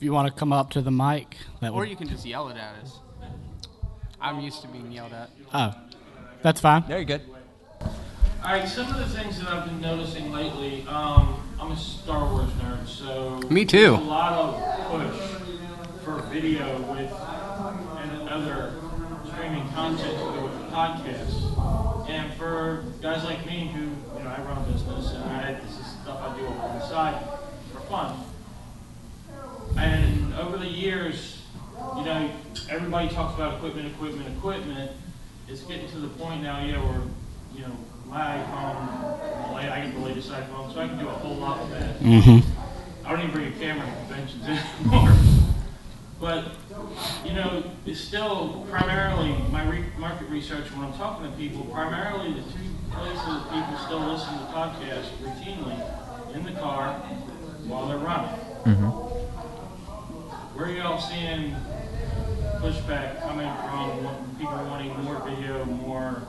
[0.00, 1.90] If you want to come up to the mic, that Or would.
[1.90, 3.00] you can just yell it at us.
[4.18, 5.28] I'm used to being yelled at.
[5.52, 5.74] Oh,
[6.40, 6.84] that's fine.
[6.84, 7.20] Very good.
[7.82, 7.90] All
[8.44, 10.86] right, some of the things that I've been noticing lately.
[10.88, 13.92] Um, I'm a Star Wars nerd, so Me too.
[13.92, 15.20] A lot of push
[16.02, 17.12] for video with
[18.00, 18.76] and other
[19.30, 22.08] streaming content to go with podcasts.
[22.08, 25.78] And for guys like me who, you know, I run a business and I, this
[25.78, 27.22] is stuff I do on the side
[27.74, 28.16] for fun.
[29.76, 31.42] And over the years,
[31.96, 32.30] you know,
[32.68, 34.90] everybody talks about equipment, equipment, equipment.
[35.48, 37.02] It's getting to the point now, yeah, where,
[37.54, 41.12] you know, my iPhone, I I get the latest iPhone, so I can do a
[41.12, 42.00] whole lot with that.
[42.00, 43.06] Mm-hmm.
[43.06, 44.44] I don't even bring a camera to conventions
[44.80, 45.16] anymore.
[46.20, 46.48] But,
[47.24, 52.34] you know, it's still primarily, my re- market research, when I'm talking to people, primarily
[52.34, 56.92] the two places people still listen to podcasts routinely, in the car,
[57.66, 58.38] while they're running.
[60.60, 61.56] Where y'all seeing
[62.60, 66.20] pushback coming from people wanting more video, more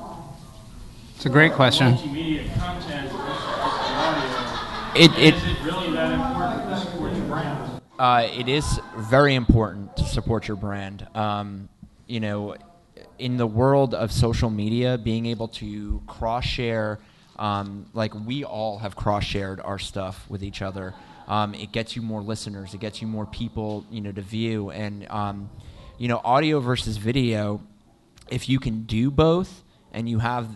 [1.18, 1.96] It's a great question.
[1.96, 5.04] multimedia content versus just the audio?
[5.04, 7.82] It, it, is it really that important to support your brand?
[8.00, 11.06] Uh, it is very important to support your brand.
[11.14, 11.68] Um,
[12.08, 12.56] you know,
[13.20, 17.00] in the world of social media, being able to cross share,
[17.38, 20.94] um, like we all have cross shared our stuff with each other.
[21.28, 22.74] Um, it gets you more listeners.
[22.74, 24.70] It gets you more people, you know, to view.
[24.72, 25.50] And um,
[25.98, 27.62] you know, audio versus video.
[28.30, 30.48] If you can do both and you have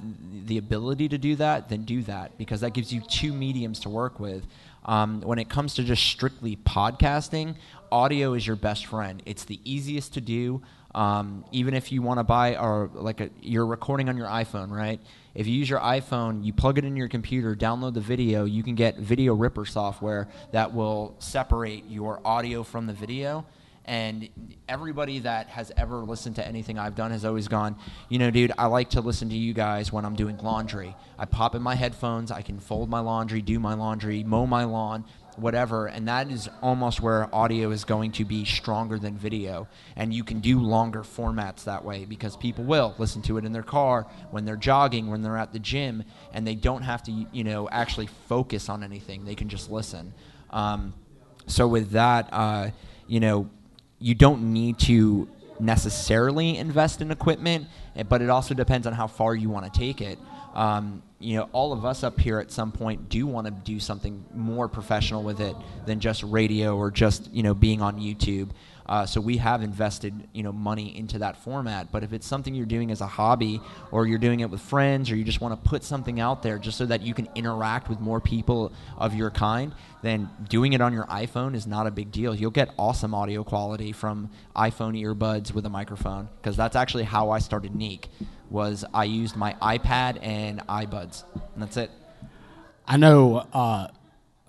[0.48, 3.90] the ability to do that, then do that because that gives you two mediums to
[3.90, 4.46] work with.
[4.86, 7.56] Um, when it comes to just strictly podcasting,
[7.92, 9.22] audio is your best friend.
[9.26, 10.62] It's the easiest to do.
[10.94, 14.70] Um, even if you want to buy or like a, you're recording on your iPhone,
[14.70, 15.02] right?
[15.36, 18.64] If you use your iPhone, you plug it in your computer, download the video, you
[18.64, 23.46] can get Video Ripper software that will separate your audio from the video.
[23.84, 24.30] And
[24.68, 27.76] everybody that has ever listened to anything I've done has always gone,
[28.10, 30.96] you know, dude, I like to listen to you guys when I'm doing laundry.
[31.20, 34.64] I pop in my headphones, I can fold my laundry, do my laundry, mow my
[34.64, 35.04] lawn,
[35.38, 35.88] whatever.
[35.88, 39.68] And that is almost where audio is going to be stronger than video.
[39.96, 43.52] And you can do longer formats that way because people will listen to it in
[43.52, 47.26] their car, when they're jogging, when they're at the gym, and they don't have to,
[47.32, 49.26] you know, actually focus on anything.
[49.26, 50.14] They can just listen.
[50.52, 50.94] Um,
[51.48, 52.70] so with that, uh,
[53.08, 53.50] you know,
[54.00, 59.08] you don't need to necessarily invest in equipment, eh, but it also depends on how
[59.08, 60.20] far you want to take it.
[60.54, 63.80] Um, you know, all of us up here at some point do want to do
[63.80, 68.50] something more professional with it than just radio or just you know being on YouTube.
[68.86, 71.92] Uh, so we have invested you know money into that format.
[71.92, 75.10] But if it's something you're doing as a hobby, or you're doing it with friends,
[75.12, 77.90] or you just want to put something out there just so that you can interact
[77.90, 81.92] with more people of your kind, then doing it on your iPhone is not a
[81.92, 82.36] big deal.
[82.36, 87.32] You'll get awesome audio quality from iPhone earbuds with a microphone because that's actually how
[87.32, 88.10] I started Neek.
[88.50, 91.90] Was I used my iPad and iBuds, and that's it.
[92.88, 93.88] I know uh,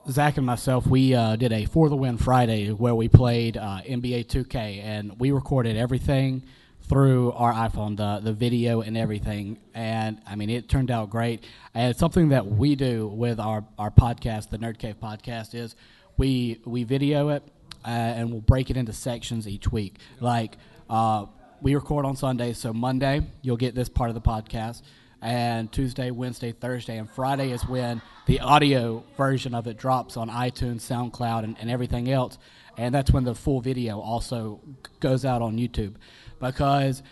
[0.08, 3.80] Zach and myself, we uh, did a For the Win Friday where we played uh,
[3.84, 6.44] NBA 2K, and we recorded everything
[6.82, 9.58] through our iPhone, the the video and everything.
[9.74, 11.42] And I mean, it turned out great.
[11.74, 15.74] And it's something that we do with our our podcast, the Nerd Cave podcast, is
[16.16, 17.42] we we video it
[17.84, 19.96] uh, and we'll break it into sections each week.
[20.20, 20.56] Like
[20.88, 21.26] uh,
[21.60, 24.82] we record on Sunday, so Monday you'll get this part of the podcast
[25.22, 30.28] and Tuesday, Wednesday, Thursday, and Friday is when the audio version of it drops on
[30.28, 32.38] iTunes, SoundCloud, and, and everything else.
[32.76, 34.60] And that's when the full video also
[35.00, 35.94] goes out on YouTube.
[36.38, 37.02] Because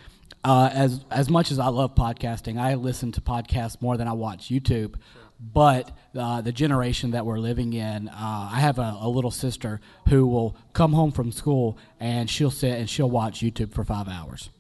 [0.45, 4.13] uh, as as much as I love podcasting, I listen to podcasts more than I
[4.13, 4.97] watch YouTube.
[5.41, 9.81] But uh, the generation that we're living in, uh, I have a, a little sister
[10.09, 14.09] who will come home from school and she'll sit and she'll watch YouTube for five
[14.09, 14.51] hours.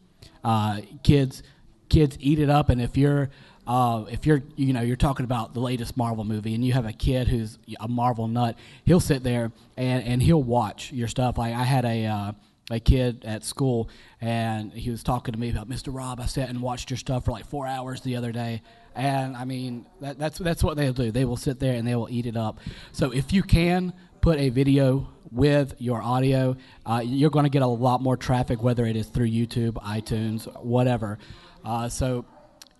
[0.42, 1.42] Uh, kids
[1.88, 3.30] kids eat it up and if you're
[3.66, 6.86] uh, if you're you know you're talking about the latest marvel movie and you have
[6.86, 11.38] a kid who's a marvel nut he'll sit there and, and he'll watch your stuff.
[11.38, 12.32] Like i had a uh,
[12.70, 13.88] a kid at school
[14.20, 17.26] and he was talking to me about mr rob i sat and watched your stuff
[17.26, 18.62] for like four hours the other day.
[18.94, 21.10] And i mean that, that's that's what they'll do.
[21.10, 22.60] They will sit there and they will eat it up.
[22.92, 27.62] So if you can put a video with your audio uh, you're going to get
[27.62, 31.18] a lot more traffic whether it is through youtube itunes whatever
[31.64, 32.24] uh, so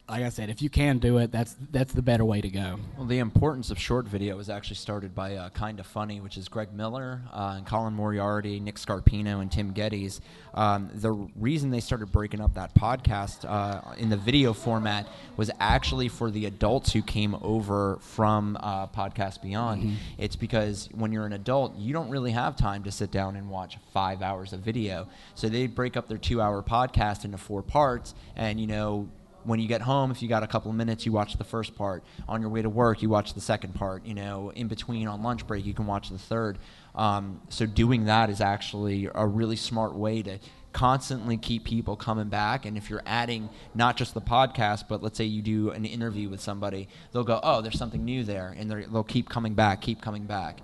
[0.06, 2.78] like I said, if you can do it, that's that's the better way to go.
[2.98, 6.46] Well, the importance of short video was actually started by uh, Kinda Funny, which is
[6.46, 10.20] Greg Miller uh, and Colin Moriarty, Nick Scarpino, and Tim Gettys.
[10.52, 15.50] Um, the reason they started breaking up that podcast uh, in the video format was
[15.58, 19.96] actually for the adults who came over from uh, Podcast Beyond.
[20.18, 23.48] It's because when you're an adult, you don't really have time to sit down and
[23.48, 25.08] watch five hours of video.
[25.34, 29.08] So they break up their two-hour podcast into four parts, and you know
[29.44, 31.74] when you get home, if you got a couple of minutes, you watch the first
[31.74, 32.02] part.
[32.28, 34.04] On your way to work, you watch the second part.
[34.04, 36.58] You know, in between on lunch break, you can watch the third.
[36.94, 40.38] Um, so doing that is actually a really smart way to
[40.72, 42.66] constantly keep people coming back.
[42.66, 46.28] And if you're adding not just the podcast, but let's say you do an interview
[46.28, 50.00] with somebody, they'll go, "Oh, there's something new there," and they'll keep coming back, keep
[50.00, 50.60] coming back.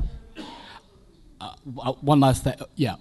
[1.41, 1.55] Uh,
[2.01, 2.97] one last thing, yeah.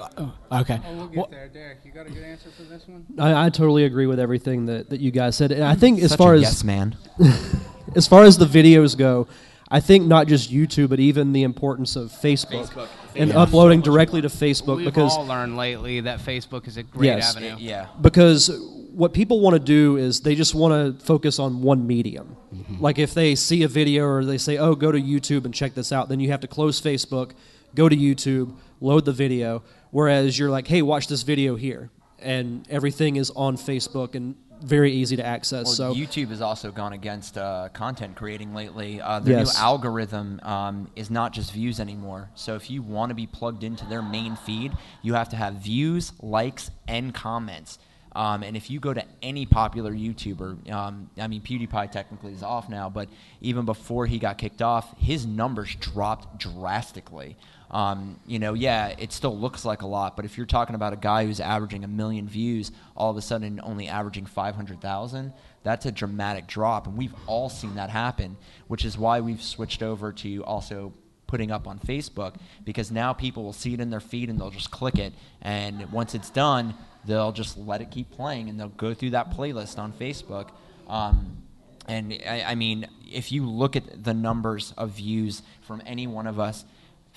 [0.00, 0.80] Uh, okay.
[0.86, 1.78] Oh, we'll get Well, there, Derek.
[1.84, 3.04] You got a good answer for this one?
[3.18, 6.10] I, I totally agree with everything that, that you guys said, and I think as
[6.10, 6.96] Such far a as yes man.
[7.94, 9.26] as far as the videos go,
[9.68, 12.88] I think not just YouTube, but even the importance of Facebook, Facebook.
[13.16, 13.38] and Yeah.
[13.40, 17.36] uploading directly to Facebook We've because all learned lately that Facebook is a great Yes.
[17.36, 17.56] avenue.
[17.58, 17.86] yeah.
[18.00, 18.48] because
[18.92, 22.34] what people want to do is they just want to focus on one medium.
[22.54, 22.80] Mm-hmm.
[22.82, 25.74] Like if they see a video or they say, "Oh, go to YouTube and check
[25.74, 27.32] this out," then you have to close Facebook,
[27.76, 29.62] go to YouTube, load the video.
[29.92, 34.90] Whereas you're like, "Hey, watch this video here," and everything is on Facebook and very
[34.90, 35.66] easy to access.
[35.66, 39.00] Well, so YouTube has also gone against uh, content creating lately.
[39.00, 39.54] Uh, their Yes.
[39.54, 42.30] new algorithm um, is not just views anymore.
[42.34, 45.54] So if you want to be plugged into their main feed, you have to have
[45.56, 47.78] views, likes, and comments.
[48.16, 52.42] Um, and if you go to any popular YouTuber, um, I mean, PewDiePie technically is
[52.42, 53.10] off now, but
[53.42, 57.36] even before he got kicked off, his numbers dropped drastically.
[57.70, 60.94] Um, you know, yeah, it still looks like a lot, but if you're talking about
[60.94, 65.84] a guy who's averaging a million views, all of a sudden only averaging 500,000, that's
[65.84, 66.86] a dramatic drop.
[66.86, 70.94] And we've all seen that happen, which is why we've switched over to also
[71.26, 74.48] putting up on Facebook because now people will see it in their feed and they'll
[74.48, 75.12] just click it.
[75.42, 76.74] And once it's done,
[77.06, 80.50] they'll just let it keep playing and they'll go through that playlist on Facebook.
[80.88, 81.42] Um,
[81.86, 86.26] and I, I mean, if you look at the numbers of views from any one
[86.26, 86.64] of us,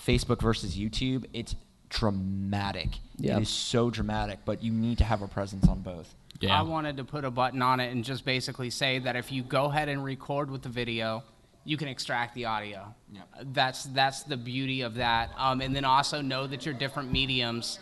[0.05, 1.55] Facebook versus YouTube, it's
[1.89, 2.89] dramatic.
[3.17, 3.37] Yeah.
[3.37, 6.15] It is so dramatic, but you need to have a presence on both.
[6.39, 6.57] Yeah.
[6.57, 9.43] I wanted to put a button on it and just basically say that if you
[9.43, 11.23] go ahead and record with the video,
[11.65, 12.93] you can extract the audio.
[13.11, 13.27] Yep.
[13.53, 15.31] That's that's the beauty of that.
[15.37, 17.79] Um, and then also know that your different mediums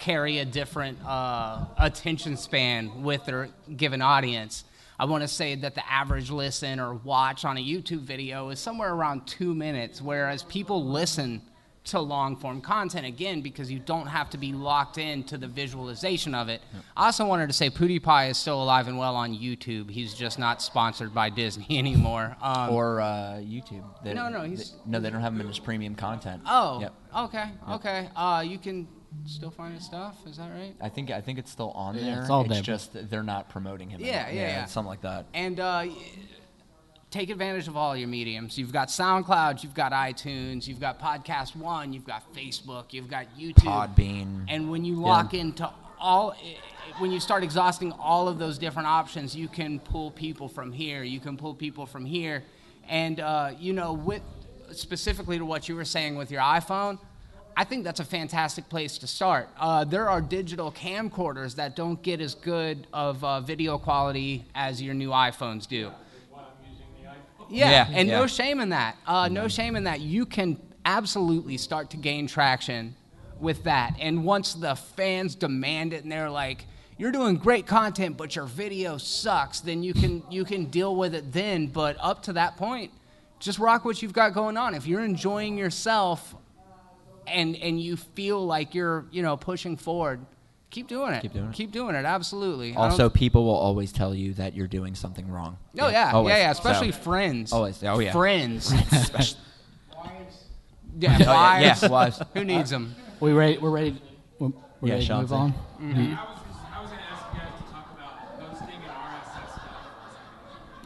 [0.00, 4.64] carry a different uh, attention span with their given audience.
[4.98, 8.58] I want to say that the average listen or watch on a YouTube video is
[8.58, 11.42] somewhere around two minutes, whereas people listen
[11.82, 15.46] to long form content again because you don't have to be locked in to the
[15.46, 16.60] visualization of it.
[16.96, 19.90] I also wanted to say PewDiePie is still alive and well on YouTube.
[19.90, 22.36] He's just not sponsored by Disney anymore.
[22.42, 23.06] Um, Or uh,
[23.40, 23.84] YouTube.
[24.04, 26.42] They- No, no, they- he's- no, they don't have him in his premium content.
[26.46, 26.94] oh, Yep.
[27.16, 28.08] okay, okay.
[28.14, 28.86] Uh, you can
[29.26, 30.16] still find his stuff.
[30.26, 30.74] Is that right?
[30.80, 32.20] I think I think it's still on Yeah, there.
[32.20, 32.62] it's all it's there.
[32.62, 34.00] just they're not promoting him.
[34.00, 34.34] Yeah, enough.
[34.34, 34.64] yeah, yeah.
[34.66, 35.26] something like that.
[35.34, 35.86] And uh,
[37.10, 38.56] take advantage of all your mediums.
[38.56, 43.26] You've got SoundCloud, you've got iTunes, you've got Podcast One, you've got Facebook, you've got
[43.38, 43.54] YouTube.
[43.96, 44.44] Podbean.
[44.48, 45.06] And when you Yeah.
[45.08, 45.68] lock into
[45.98, 50.10] all, i- i- when you start exhausting all of those different options, you can pull
[50.12, 51.02] people from here.
[51.02, 52.44] You can pull people from here,
[52.88, 54.22] and uh, you know, with
[54.72, 56.98] specifically to what you were saying with your iPhone.
[57.60, 59.50] I think that's a fantastic place to start.
[59.58, 64.80] Uh, there are digital camcorders that don't get as good of uh, video quality as
[64.80, 65.90] your new iPhones do.
[67.50, 68.96] Yeah, Yeah, and no shame in that.
[69.06, 70.00] Uh, no shame in that.
[70.00, 72.96] You can absolutely start to gain traction
[73.38, 73.94] with that.
[74.00, 76.64] And once the fans demand it and they're like,
[76.96, 81.14] "You're doing great content, but your video sucks," then you can you can deal with
[81.14, 81.66] it then.
[81.66, 82.90] But up to that point,
[83.38, 84.74] just rock what you've got going on.
[84.74, 86.34] If you're enjoying yourself
[87.32, 90.20] and and you feel like you're you know pushing forward,
[90.70, 91.22] keep doing it.
[91.22, 91.54] Keep doing it.
[91.54, 92.04] Keep doing it.
[92.04, 92.74] Absolutely.
[92.76, 95.56] I Also, people will always tell you that you're doing something wrong.
[95.78, 96.32] Oh yeah, Always.
[96.32, 96.50] yeah, yeah.
[96.50, 97.52] Especially So- friends.
[97.52, 97.82] Always.
[97.84, 98.12] Oh, yeah.
[98.12, 98.72] Friends.
[98.92, 99.40] Especially-
[100.98, 101.82] yeah, Oh, yeah, wives.
[101.82, 102.22] yeah, wives.
[102.34, 102.94] Who needs them?
[103.20, 103.58] We ready?
[103.58, 104.00] We're ready.
[104.38, 105.34] We're, we're Yeah, ready to Sean, move say.
[105.36, 105.54] on.
[105.80, 106.14] Mm-hmm.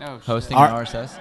[0.03, 1.19] I was, I was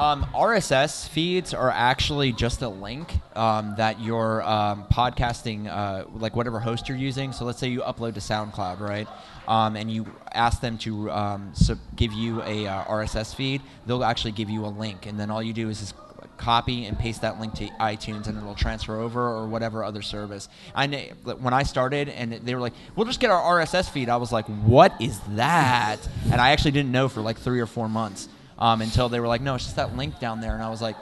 [0.00, 6.34] Um, RSS feeds are actually just a link um, that your um, podcasting, uh, like
[6.34, 7.32] whatever host you're using.
[7.32, 9.06] So let's say you upload to SoundCloud, right?
[9.46, 11.52] Um, and you ask them to um,
[11.96, 13.60] give you a uh, RSS feed.
[13.84, 15.94] They'll actually give you a link, and then all you do is just
[16.38, 20.48] copy and paste that link to iTunes, and it'll transfer over or whatever other service.
[20.74, 24.16] I when I started, and they were like, "We'll just get our RSS feed." I
[24.16, 25.98] was like, "What is that?"
[26.32, 28.30] And I actually didn't know for like three or four months
[28.60, 30.82] um, until they were like, "No, it's just that link down there," and I was
[30.82, 30.96] like.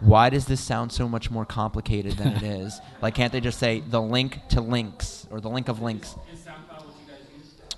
[0.00, 2.80] Why does this sound so much more complicated than it is?
[3.00, 6.14] Like, can't they just say the link to links or the link of links?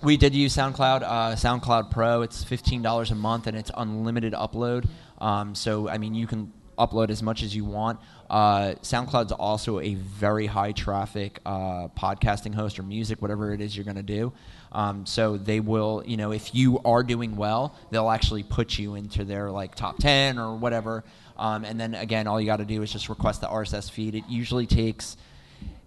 [0.03, 2.23] We did use SoundCloud, uh, SoundCloud Pro.
[2.23, 4.89] It's fifteen dollars a month, and it's unlimited upload.
[5.19, 8.01] Um, so I mean, you can upload as much as you want.
[8.29, 13.77] Uh, SoundCloud's also a very high traffic uh, podcasting host or music, whatever it is
[13.77, 14.33] you're going to do.
[14.73, 18.95] Um, so they will, you know, if you are doing well, they'll actually put you
[18.95, 21.05] into their like top ten or whatever.
[21.39, 24.15] Um, and then again, all you got to do is just request the RSS feed.
[24.15, 25.17] It usually takes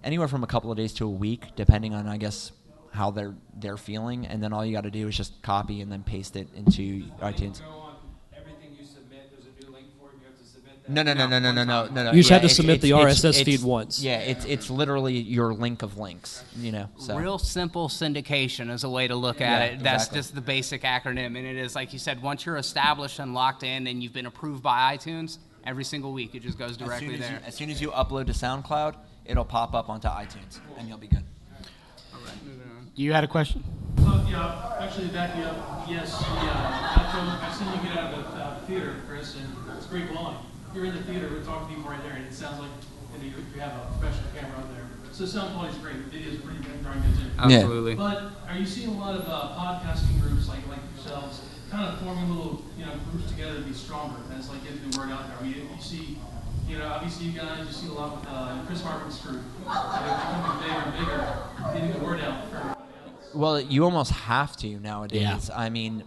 [0.03, 2.51] anywhere from a couple of days to a week, depending on I guess
[2.91, 4.25] how they're they're feeling.
[4.25, 7.03] And then all you got to do is just copy and then paste it into
[7.21, 7.61] iTunes.
[10.89, 12.03] No, no, no, no, no, no, no, no.
[12.05, 12.11] no.
[12.11, 14.01] You just yeah, had to submit the RSS it's, feed it's, once.
[14.01, 16.43] Yeah, it's it's literally your link of links.
[16.57, 17.15] You know, so.
[17.15, 19.83] real simple syndication is a way to look at yeah, it.
[19.83, 20.19] That's exactly.
[20.19, 22.23] just the basic acronym, and it is like you said.
[22.23, 26.33] Once you're established and locked in, and you've been approved by iTunes, every single week
[26.33, 27.31] it just goes directly as there.
[27.33, 30.97] You, as soon as you upload to SoundCloud, it'll pop up onto iTunes, and you'll
[30.97, 31.23] be good.
[32.13, 32.33] All right.
[32.95, 33.63] You had a question.
[33.99, 35.87] Uh, yeah, actually, back you up.
[35.87, 37.05] Yes, yeah.
[37.13, 40.35] Uh, I've seen you get out of the uh, theater, Chris, and it's great blowing.
[40.73, 42.69] You're in the theater, we're talking to people right there, and it sounds like
[43.13, 44.85] you, know, you, you have a professional camera out there.
[45.11, 47.29] So sound quality is great, video is pretty darn good too.
[47.39, 47.95] Absolutely.
[47.95, 51.41] But are you seeing a lot of uh, podcasting groups like like yourselves
[51.71, 54.15] kind of forming little you know groups together to be stronger?
[54.29, 55.37] And it's like getting the word out there.
[55.39, 56.17] I mean, you, you see,
[56.67, 59.41] you know, obviously you guys you see a lot with uh, Chris Hartman's group.
[59.65, 61.37] They're becoming bigger and bigger,
[61.73, 62.49] getting the word out.
[62.51, 62.77] For,
[63.37, 65.49] Well, you almost have to nowadays.
[65.53, 66.03] I mean,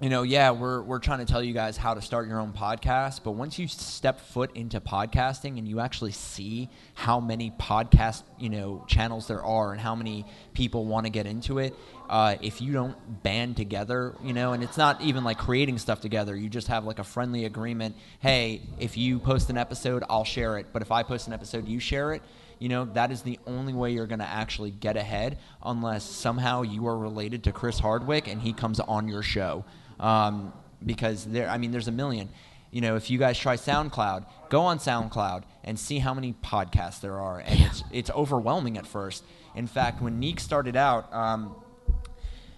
[0.00, 2.54] you know, yeah, we're we're trying to tell you guys how to start your own
[2.54, 8.22] podcast, but once you step foot into podcasting and you actually see how many podcast,
[8.38, 10.24] you know, channels there are and how many
[10.54, 11.76] people want to get into it,
[12.08, 16.00] uh, if you don't band together, you know, and it's not even like creating stuff
[16.00, 17.94] together, you just have like a friendly agreement.
[18.20, 21.68] Hey, if you post an episode, I'll share it, but if I post an episode,
[21.68, 22.22] you share it
[22.58, 26.60] you know that is the only way you're going to actually get ahead unless somehow
[26.60, 29.64] you are related to chris hardwick and he comes on your show
[30.00, 30.52] um,
[30.84, 32.28] because there i mean there's a million
[32.70, 37.00] you know if you guys try soundcloud go on soundcloud and see how many podcasts
[37.00, 39.22] there are and it's, it's overwhelming at first
[39.54, 41.54] in fact when neek started out um,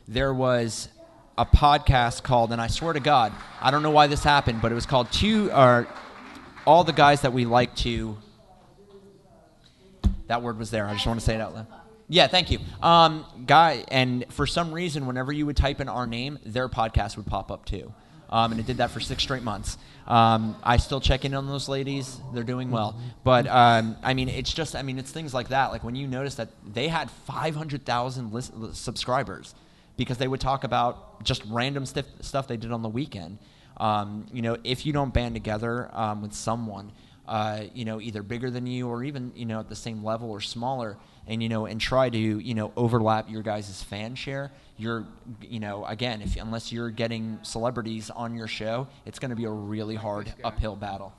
[0.09, 0.89] there was
[1.37, 4.71] a podcast called and i swear to god i don't know why this happened but
[4.73, 5.87] it was called two or
[6.67, 8.17] all the guys that we like to
[10.33, 10.87] that word was there.
[10.87, 11.67] I just want to say it out loud.
[12.13, 12.59] Yeah, thank you.
[12.83, 17.17] Um, guy, and for some reason, whenever you would type in our name, their podcast
[17.17, 17.91] would pop up too.
[18.29, 19.79] Um, and it did that for six straight months.
[20.07, 23.01] Um, I still check in on those ladies; they're doing well.
[23.25, 25.71] But um, I mean, it's just, I mean, it's things like that.
[25.73, 29.55] Like when you notice that they had 500,000 lis- subscribers
[29.97, 33.39] because they would talk about just random stuff stuff they did on the weekend.
[33.79, 36.93] Um, you know, if you don't band together um, with someone,
[37.27, 40.31] uh, you know, either bigger than you or even you know at the same level
[40.31, 40.97] or smaller,
[41.27, 44.51] and you know, and try to you know overlap your guys' fan share.
[44.77, 45.07] You're,
[45.41, 49.45] you know, again, if unless you're getting celebrities on your show, it's going to be
[49.45, 51.15] a really hard uphill battle.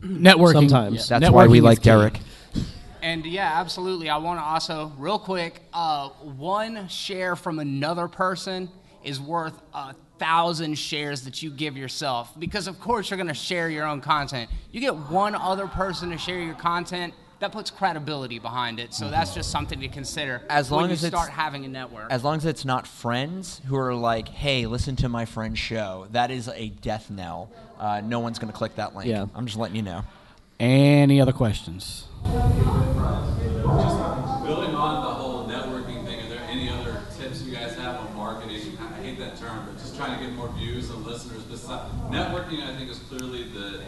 [0.00, 0.52] Networking.
[0.52, 1.10] Sometimes.
[1.10, 1.84] yeah, That's why we networking is like key.
[1.84, 2.18] Derek.
[3.02, 4.08] And yeah, absolutely.
[4.08, 8.70] I want to also, real quick, uh, one share from another person
[9.02, 12.38] is worth a thousand shares that you give yourself.
[12.38, 14.50] Because of course you're going to share your own content.
[14.70, 18.94] You get one other person to share your content, that puts credibility behind it.
[18.94, 22.06] So that's just something to consider As long when as you start having a network.
[22.10, 26.06] As long as it's not friends who are like, "Hey, listen to my friend's show,"
[26.12, 27.50] that is a death knell.
[27.78, 29.10] Uh, no one's going to click that link.
[29.10, 29.26] Yeah.
[29.34, 30.04] I'm just letting you know.
[30.60, 32.06] Any other questions?
[32.22, 32.64] Building
[34.74, 38.78] on the whole networking thing, are there any other tips you guys have on marketing?
[38.80, 41.42] I hate that term, but just trying to get more views and listeners.
[41.42, 43.80] Besides networking, I think is clearly the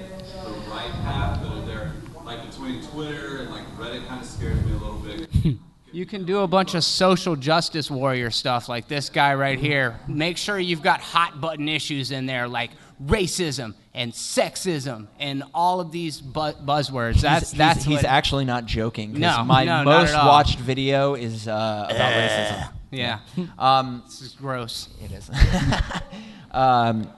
[0.45, 1.93] the right path, but there,
[2.25, 5.57] like between Twitter and like Reddit, kind of scares me a little bit.
[5.93, 9.99] You can do a bunch of social justice warrior stuff like this guy right here.
[10.07, 12.73] Make sure you've got hot button issues in there like
[13.03, 17.23] racism and sexism and all of these bu- buzzwords.
[17.23, 19.19] That's he's, that's he's, he's actually not joking.
[19.19, 20.29] No, my no, not most at all.
[20.29, 22.73] watched video is uh, about racism.
[22.91, 23.21] yeah.
[23.59, 24.89] Um, This is gross.
[25.03, 25.31] It is.
[26.51, 27.11] um,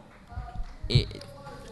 [0.89, 1.24] it,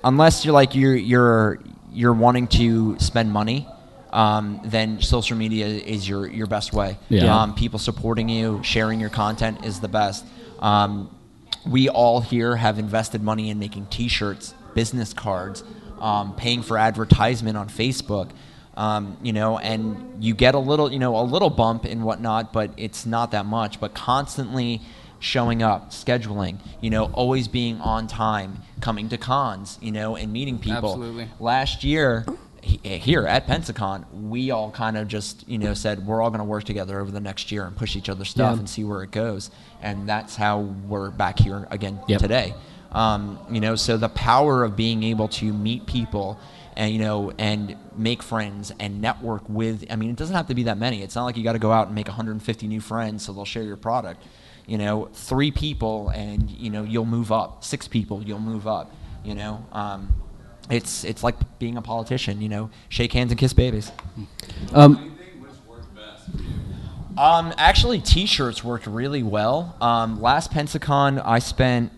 [0.04, 1.58] unless you're like you're you're
[1.92, 3.66] you're wanting to spend money,
[4.12, 6.98] um, then social media is your your best way.
[7.08, 7.42] Yeah.
[7.42, 10.24] Um, people supporting you, sharing your content is the best.
[10.60, 11.10] Um,
[11.66, 15.64] we all here have invested money in making T-shirts, business cards,
[16.00, 18.30] um, paying for advertisement on Facebook.
[18.76, 22.52] Um, you know, and you get a little, you know, a little bump and whatnot,
[22.52, 23.80] but it's not that much.
[23.80, 24.82] But constantly
[25.26, 30.32] showing up, scheduling, you know, always being on time, coming to cons, you know, and
[30.32, 30.90] meeting people.
[30.90, 31.28] Absolutely.
[31.40, 32.24] Last year,
[32.62, 36.44] here at Pensacon, we all kind of just, you know, said we're all going to
[36.44, 38.58] work together over the next year and push each other's stuff Yeah.
[38.60, 39.50] and see where it goes.
[39.82, 42.20] And that's how we're back here again Yep.
[42.20, 42.54] today.
[42.92, 46.38] Um, you know, so the power of being able to meet people
[46.76, 50.54] and you know and make friends and network with i mean it doesn't have to
[50.54, 52.82] be that many it's not like you got to go out and make 150 new
[52.82, 54.22] friends so they'll share your product
[54.66, 58.92] you know three people and you know you'll move up six people you'll move up
[59.24, 60.12] you know um,
[60.70, 63.92] it's it's like being a politician you know shake hands and kiss babies
[64.74, 67.22] Um, Anything which worked best for you?
[67.22, 69.74] um, actually, T-shirts worked really well.
[69.80, 71.90] Um, last Pensacon, I spent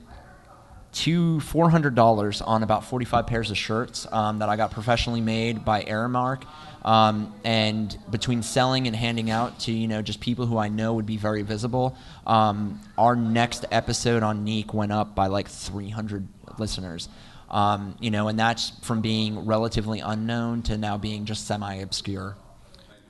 [0.93, 4.71] two four hundred dollars on about forty five pairs of shirts um, that I got
[4.71, 6.45] professionally made by Aramark.
[6.85, 10.95] Um, and between selling and handing out to you know just people who I know
[10.95, 15.91] would be very visible, um, our next episode on Neek went up by like three
[15.91, 16.29] hundred
[16.59, 17.09] listeners.
[17.51, 22.37] Um, you know, and that's from being relatively unknown to now being just semi obscure.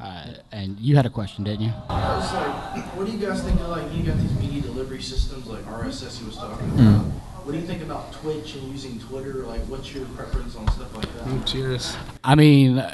[0.00, 1.72] Uh, and you had a question, didn't you?
[1.88, 5.02] I was like, what do you guys think of like you got these media delivery
[5.02, 7.04] systems like RSS he was talking about?
[7.48, 9.36] What do you think about Twitch and using Twitter?
[9.36, 11.46] Like, what's your preference on stuff like that?
[11.46, 11.96] Cheers.
[12.22, 12.84] I mean,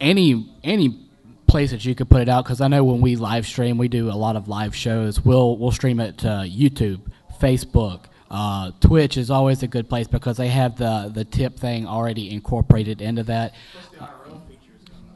[0.00, 1.08] any any
[1.46, 3.86] place that you could put it out because I know when we live stream, we
[3.86, 5.24] do a lot of live shows.
[5.24, 7.02] We'll we'll stream it to YouTube,
[7.40, 8.06] Facebook.
[8.28, 12.32] Uh, Twitch is always a good place because they have the, the tip thing already
[12.32, 13.54] incorporated into that.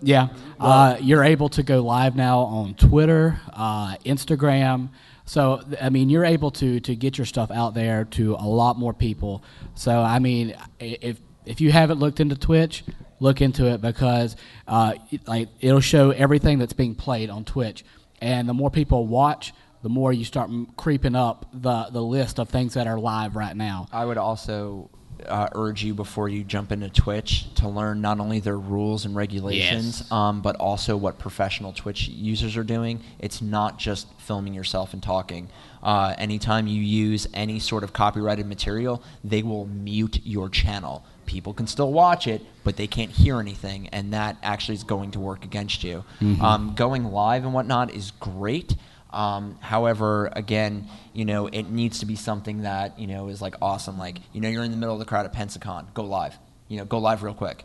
[0.00, 0.28] Yeah,
[0.60, 4.90] uh, you're able to go live now on Twitter, uh, Instagram.
[5.28, 8.78] So I mean, you're able to to get your stuff out there to a lot
[8.78, 9.44] more people.
[9.74, 12.82] So I mean, if if you haven't looked into Twitch,
[13.20, 14.94] look into it because uh,
[15.26, 17.84] like it'll show everything that's being played on Twitch,
[18.22, 19.52] and the more people watch,
[19.82, 23.56] the more you start creeping up the the list of things that are live right
[23.56, 23.86] now.
[23.92, 24.90] I would also
[25.26, 29.16] uh, urge you before you jump into Twitch to learn not only their rules and
[29.16, 30.12] regulations, Yes.
[30.12, 33.00] um, but also what professional Twitch users are doing.
[33.18, 35.48] It's not just filming yourself and talking.
[35.82, 41.04] Uh, anytime you use any sort of copyrighted material, they will mute your channel.
[41.26, 45.10] People can still watch it, but they can't hear anything, and that actually is going
[45.10, 46.04] to work against you.
[46.40, 48.74] Um, going live and whatnot is great.
[49.10, 53.54] Um, however, again, you know, it needs to be something that you know is like
[53.62, 53.98] awesome.
[53.98, 56.38] Like, you know, you're in the middle of the crowd at Pensacon, go live.
[56.68, 57.64] You know, go live real quick.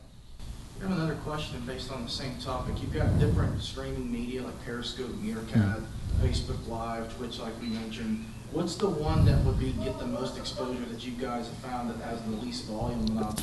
[0.79, 2.81] I have another question based on the same topic.
[2.81, 5.79] You've got different streaming media like Periscope, Meerkat,
[6.21, 8.25] Facebook Live, Twitch, like we mentioned.
[8.51, 11.89] What's the one that would be get the most exposure that you guys have found
[11.89, 13.33] that has the least volume and I'll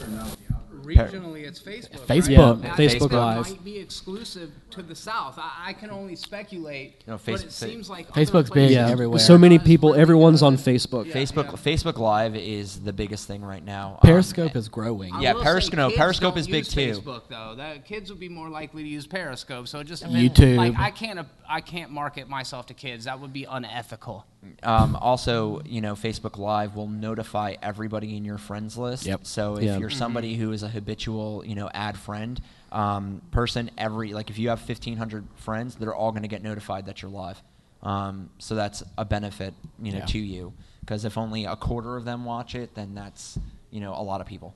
[0.96, 2.06] Regionally, it's Facebook.
[2.06, 2.62] Facebook.
[2.62, 2.64] right?
[2.64, 3.50] Yeah, Facebook think Live.
[3.50, 5.38] might be exclusive to the South.
[5.38, 8.52] I, I can only speculate, No, but face- it fa- seems like Facebook's other big
[8.52, 9.18] places yeah, everywhere.
[9.18, 9.94] so many people.
[9.94, 11.06] Everyone's on Facebook.
[11.06, 11.52] Yeah, Facebook yeah.
[11.76, 13.92] Facebook Live is the biggest thing right now.
[14.02, 15.12] Um, Periscope is growing.
[15.14, 16.80] I Yeah, will say Periscope- kids Periscope don't is big use too.
[17.00, 19.68] Facebook though, that kids would be more likely to use Periscope.
[19.68, 20.56] So it just YouTube.
[20.56, 23.04] Like I can't, I can't market myself to kids.
[23.04, 24.26] That would be unethical.
[24.62, 29.04] Um, also, you know, Facebook Live will notify everybody in your friends list.
[29.04, 29.26] Yep.
[29.26, 29.76] So if Yeah.
[29.78, 32.40] you're somebody who is a habitual, you know, ad friend
[32.72, 36.86] um, person, every like if you have 1,500 friends, they're all going to get notified
[36.86, 37.40] that you're live.
[37.82, 40.06] Um, so that's a benefit, you know, Yeah.
[40.06, 40.52] to you.
[40.80, 43.38] Because if only a quarter of them watch it, then that's
[43.70, 44.54] you know a lot of people.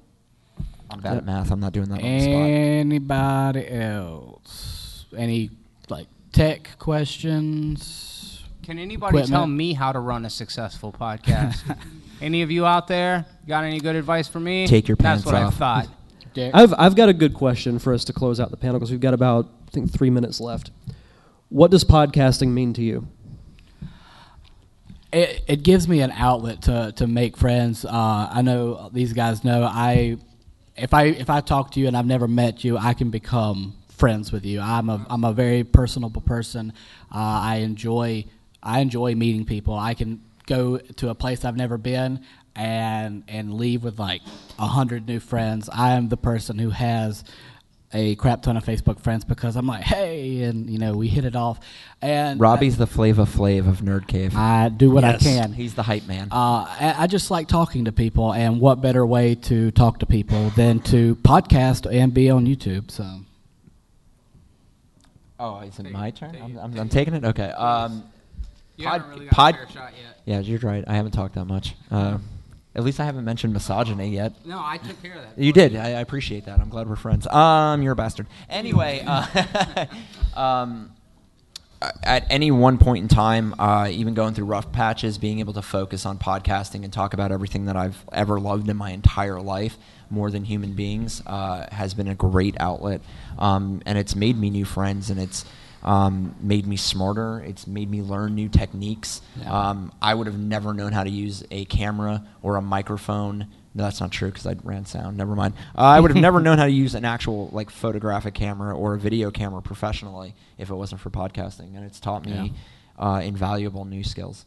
[0.90, 1.50] I'm bad at math.
[1.50, 2.32] I'm not doing that on the spot.
[2.34, 5.06] Anybody else?
[5.16, 5.50] Any
[5.88, 8.42] like tech questions?
[8.62, 11.76] Can anybody tell me how to run a successful podcast?
[12.22, 14.66] any of you out there got any good advice for me?
[14.66, 15.88] Take your pants That's pants what I thought.
[16.34, 16.54] Derek?
[16.54, 19.00] I've I've got a good question for us to close out the panel because we've
[19.00, 20.70] got about I think three minutes left.
[21.48, 23.08] What does podcasting mean to you?
[25.14, 27.84] it, it gives me an outlet to, to make friends.
[27.84, 30.18] Uh, I know these guys know I
[30.76, 33.76] if I if I talk to you and I've never met you, I can become
[33.88, 34.60] friends with you.
[34.60, 36.72] I'm a I'm a very personable person.
[37.14, 38.24] Uh, I enjoy
[38.60, 39.74] I enjoy meeting people.
[39.74, 42.24] I can go to a place I've never been
[42.56, 44.22] and and leave with like
[44.58, 45.68] a hundred new friends.
[45.72, 47.24] I am the person who has
[47.96, 51.24] a crap ton of Facebook friends because I'm like, hey, and you know we hit
[51.24, 51.60] it off.
[52.02, 54.36] And Robbie's the Flava Flav of Nerd Cave.
[54.36, 55.20] I do what Yes.
[55.20, 55.52] I can.
[55.52, 56.28] He's the hype man.
[56.32, 60.06] Uh, I I just like talking to people, and what better way to talk to
[60.06, 62.90] people than to podcast and be on YouTube?
[62.90, 63.04] So,
[65.38, 66.36] Oh, is it my turn?
[66.42, 67.24] I'm, I'm, I'm taking it.
[67.24, 67.50] Okay.
[67.50, 68.04] Um,
[68.76, 70.18] You pod- haven't really got pod- a fair shot yet.
[70.24, 70.84] Yeah, you're right.
[70.86, 71.74] I haven't talked that much.
[71.90, 72.18] Uh,
[72.76, 74.32] At least I haven't mentioned misogyny yet.
[74.44, 75.38] No, I took care of that.
[75.38, 75.76] You did.
[75.76, 76.58] I, I appreciate that.
[76.58, 77.26] I'm glad we're friends.
[77.28, 78.26] Um, you're a bastard.
[78.50, 79.86] Anyway, uh,
[80.36, 80.92] um,
[82.02, 85.62] at any one point in time, uh, even going through rough patches, being able to
[85.62, 89.76] focus on podcasting and talk about everything that I've ever loved in my entire life,
[90.10, 93.02] more than human beings, uh, has been a great outlet.
[93.38, 95.44] Um, and it's made me new friends, and it's
[95.84, 97.40] um, made me smarter.
[97.40, 99.20] It's made me learn new techniques.
[99.40, 99.52] Yeah.
[99.52, 103.48] Um, I would have never known how to use a camera or a microphone.
[103.74, 105.16] No, that's not true because I ran sound.
[105.16, 105.54] Never mind.
[105.76, 108.94] Uh, I would have never known how to use an actual like photographic camera or
[108.94, 112.52] a video camera professionally if it wasn't for podcasting, and it's taught me
[112.98, 114.46] uh, invaluable new skills.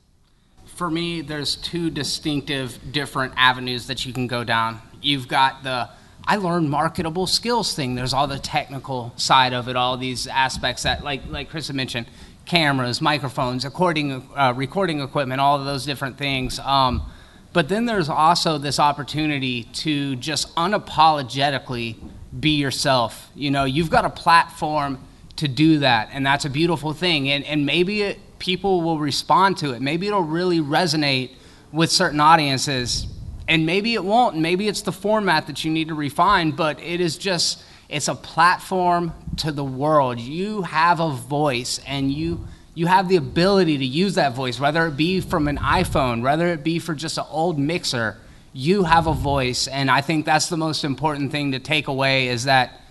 [0.66, 4.82] for me, there's two distinctive different avenues that you can go down.
[5.02, 5.90] You've got the
[6.30, 7.96] I learned marketable skills thing.
[7.96, 12.08] There's all the technical side of it, all these aspects that, like like Chris mentioned,
[12.46, 16.60] cameras, microphones, recording uh, recording equipment, all of those different things.
[16.60, 17.10] Um,
[17.54, 21.96] but then there's also this opportunity to just unapologetically
[22.38, 23.32] be yourself.
[23.34, 25.00] You know, you've got a platform
[25.38, 27.30] to do that, and that's a beautiful thing.
[27.30, 29.82] And and maybe it, people will respond to it.
[29.82, 31.32] Maybe it'll really resonate
[31.72, 33.08] with certain audiences,
[33.48, 34.34] and maybe it won't.
[34.34, 36.52] And maybe it's the format that you need to refine.
[36.52, 40.20] But it is just it's a platform to the world.
[40.20, 44.86] You have a voice, and you you have the ability to use that voice, whether
[44.88, 48.18] it be from an iPhone, whether it be for just an old mixer.
[48.54, 52.28] You have a voice, and I think that's the most important thing to take away
[52.28, 52.82] is that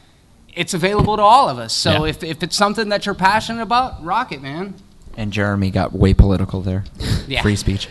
[0.54, 1.72] it's available to all of us.
[1.72, 2.10] So Yeah.
[2.10, 4.74] if, if it's something that you're passionate about, rock it, man.
[5.16, 6.84] And Jeremy got way political there.
[7.28, 7.42] Yeah.
[7.42, 7.88] Free speech.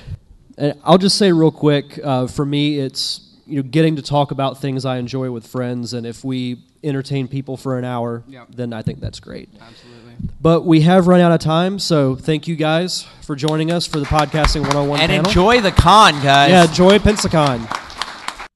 [0.57, 4.31] And I'll just say real quick, uh, for me, it's you know getting to talk
[4.31, 8.47] about things I enjoy with friends, and if we entertain people for an hour, Yep.
[8.55, 9.49] then I think that's great.
[9.59, 10.13] Absolutely.
[10.41, 13.99] But we have run out of time, so thank you guys for joining us for
[13.99, 15.25] the podcasting 101 And panel.
[15.27, 16.49] enjoy the con, guys.
[16.51, 17.67] yeah, enjoy Pensacon.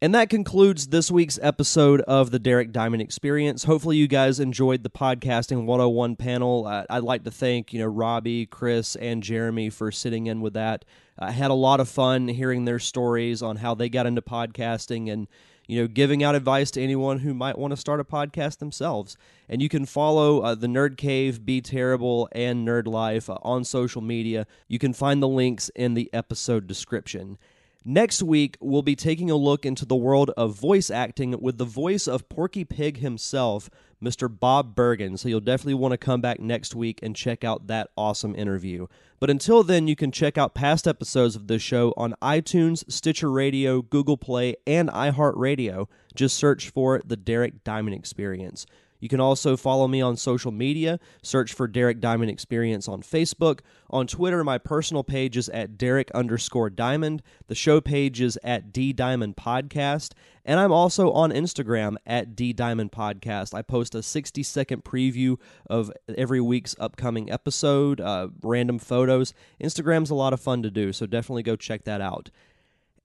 [0.01, 3.65] And that concludes this week's episode of the Derek Diamond Experience.
[3.65, 6.65] Hopefully, you guys enjoyed the podcasting 101 panel.
[6.65, 10.53] Uh, I'd like to thank you know Robbie, Chris, and Jeremy for sitting in with
[10.53, 10.85] that.
[11.17, 15.11] I had a lot of fun hearing their stories on how they got into podcasting
[15.11, 15.27] and
[15.67, 19.17] you know giving out advice to anyone who might want to start a podcast themselves.
[19.49, 23.65] And you can follow uh, the Nerd Cave, B Terrible, and Nerd Life uh, on
[23.65, 24.47] social media.
[24.69, 27.37] You can find the links in the episode description.
[27.86, 31.65] Next week, we'll be taking a look into the world of voice acting with the
[31.65, 33.69] voice of Porky Pig himself,
[34.03, 34.30] Mr.
[34.30, 35.15] Bob Bergen.
[35.15, 38.88] So you'll definitely want to come back next week and check out that awesome interview.
[39.21, 43.32] But until then, you can check out past episodes of this show on iTunes, Stitcher
[43.32, 45.88] Radio, Google Play, and iHeartRadio.
[46.13, 48.65] Just search for The Derek Diamond Experience.
[48.99, 50.99] You can also follow me on social media.
[51.21, 53.59] Search for Derek Diamond Experience on Facebook.
[53.89, 57.21] On Twitter, my personal page is at Derek underscore Diamond.
[57.47, 60.11] The show page is at D Diamond Podcast.
[60.45, 63.53] And I'm also on Instagram at D Diamond Podcast.
[63.53, 65.37] I post a 60 second preview
[65.69, 69.33] of every week's upcoming episode, uh, random photos.
[69.61, 72.29] Instagram's a lot of fun to do, so definitely go check that out.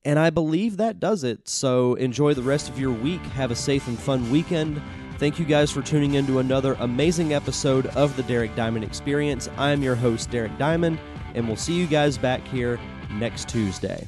[0.05, 1.49] And I believe that does it.
[1.49, 3.23] So enjoy the rest of your week.
[3.23, 4.81] Have a safe and fun weekend.
[5.19, 9.49] Thank you guys for tuning in to another amazing episode of the Derek Diamond Experience.
[9.57, 10.99] I'm your host, Derek Diamond,
[11.35, 12.79] and we'll see you guys back here
[13.13, 14.07] next Tuesday.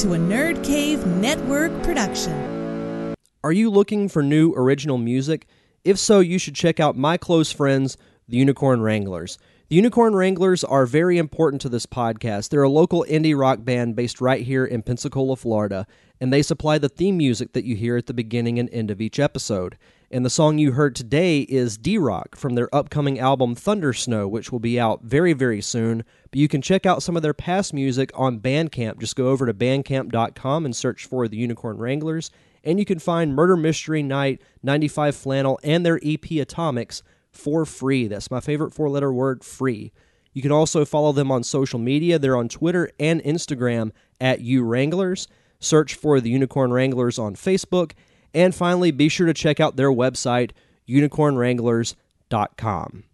[0.00, 3.14] To a Nerd Cave Network production.
[3.44, 5.46] Are you looking for new original music?
[5.84, 9.36] If so, you should check out my close friends, the Unicorn Wranglers.
[9.68, 12.48] The Unicorn Wranglers are very important to this podcast.
[12.48, 15.86] They're a local indie rock band based right here in Pensacola, Florida,
[16.18, 19.02] and they supply the theme music that you hear at the beginning and end of
[19.02, 19.76] each episode.
[20.12, 24.26] And the song you heard today is D Rock from their upcoming album Thunder Snow,
[24.26, 26.02] which will be out very, very soon.
[26.32, 28.98] But you can check out some of their past music on Bandcamp.
[28.98, 32.32] Just go over to bandcamp.com and search for the Unicorn Wranglers.
[32.64, 38.08] And you can find Murder Mystery Night, 95 Flannel, and their EP Atomics for free.
[38.08, 39.92] That's my favorite four letter word free.
[40.32, 42.18] You can also follow them on social media.
[42.18, 45.28] They're on Twitter and Instagram at U Wranglers.
[45.60, 47.92] Search for the Unicorn Wranglers on Facebook.
[48.34, 50.50] And finally, be sure to check out their website,
[50.88, 53.04] unicornwranglers.com.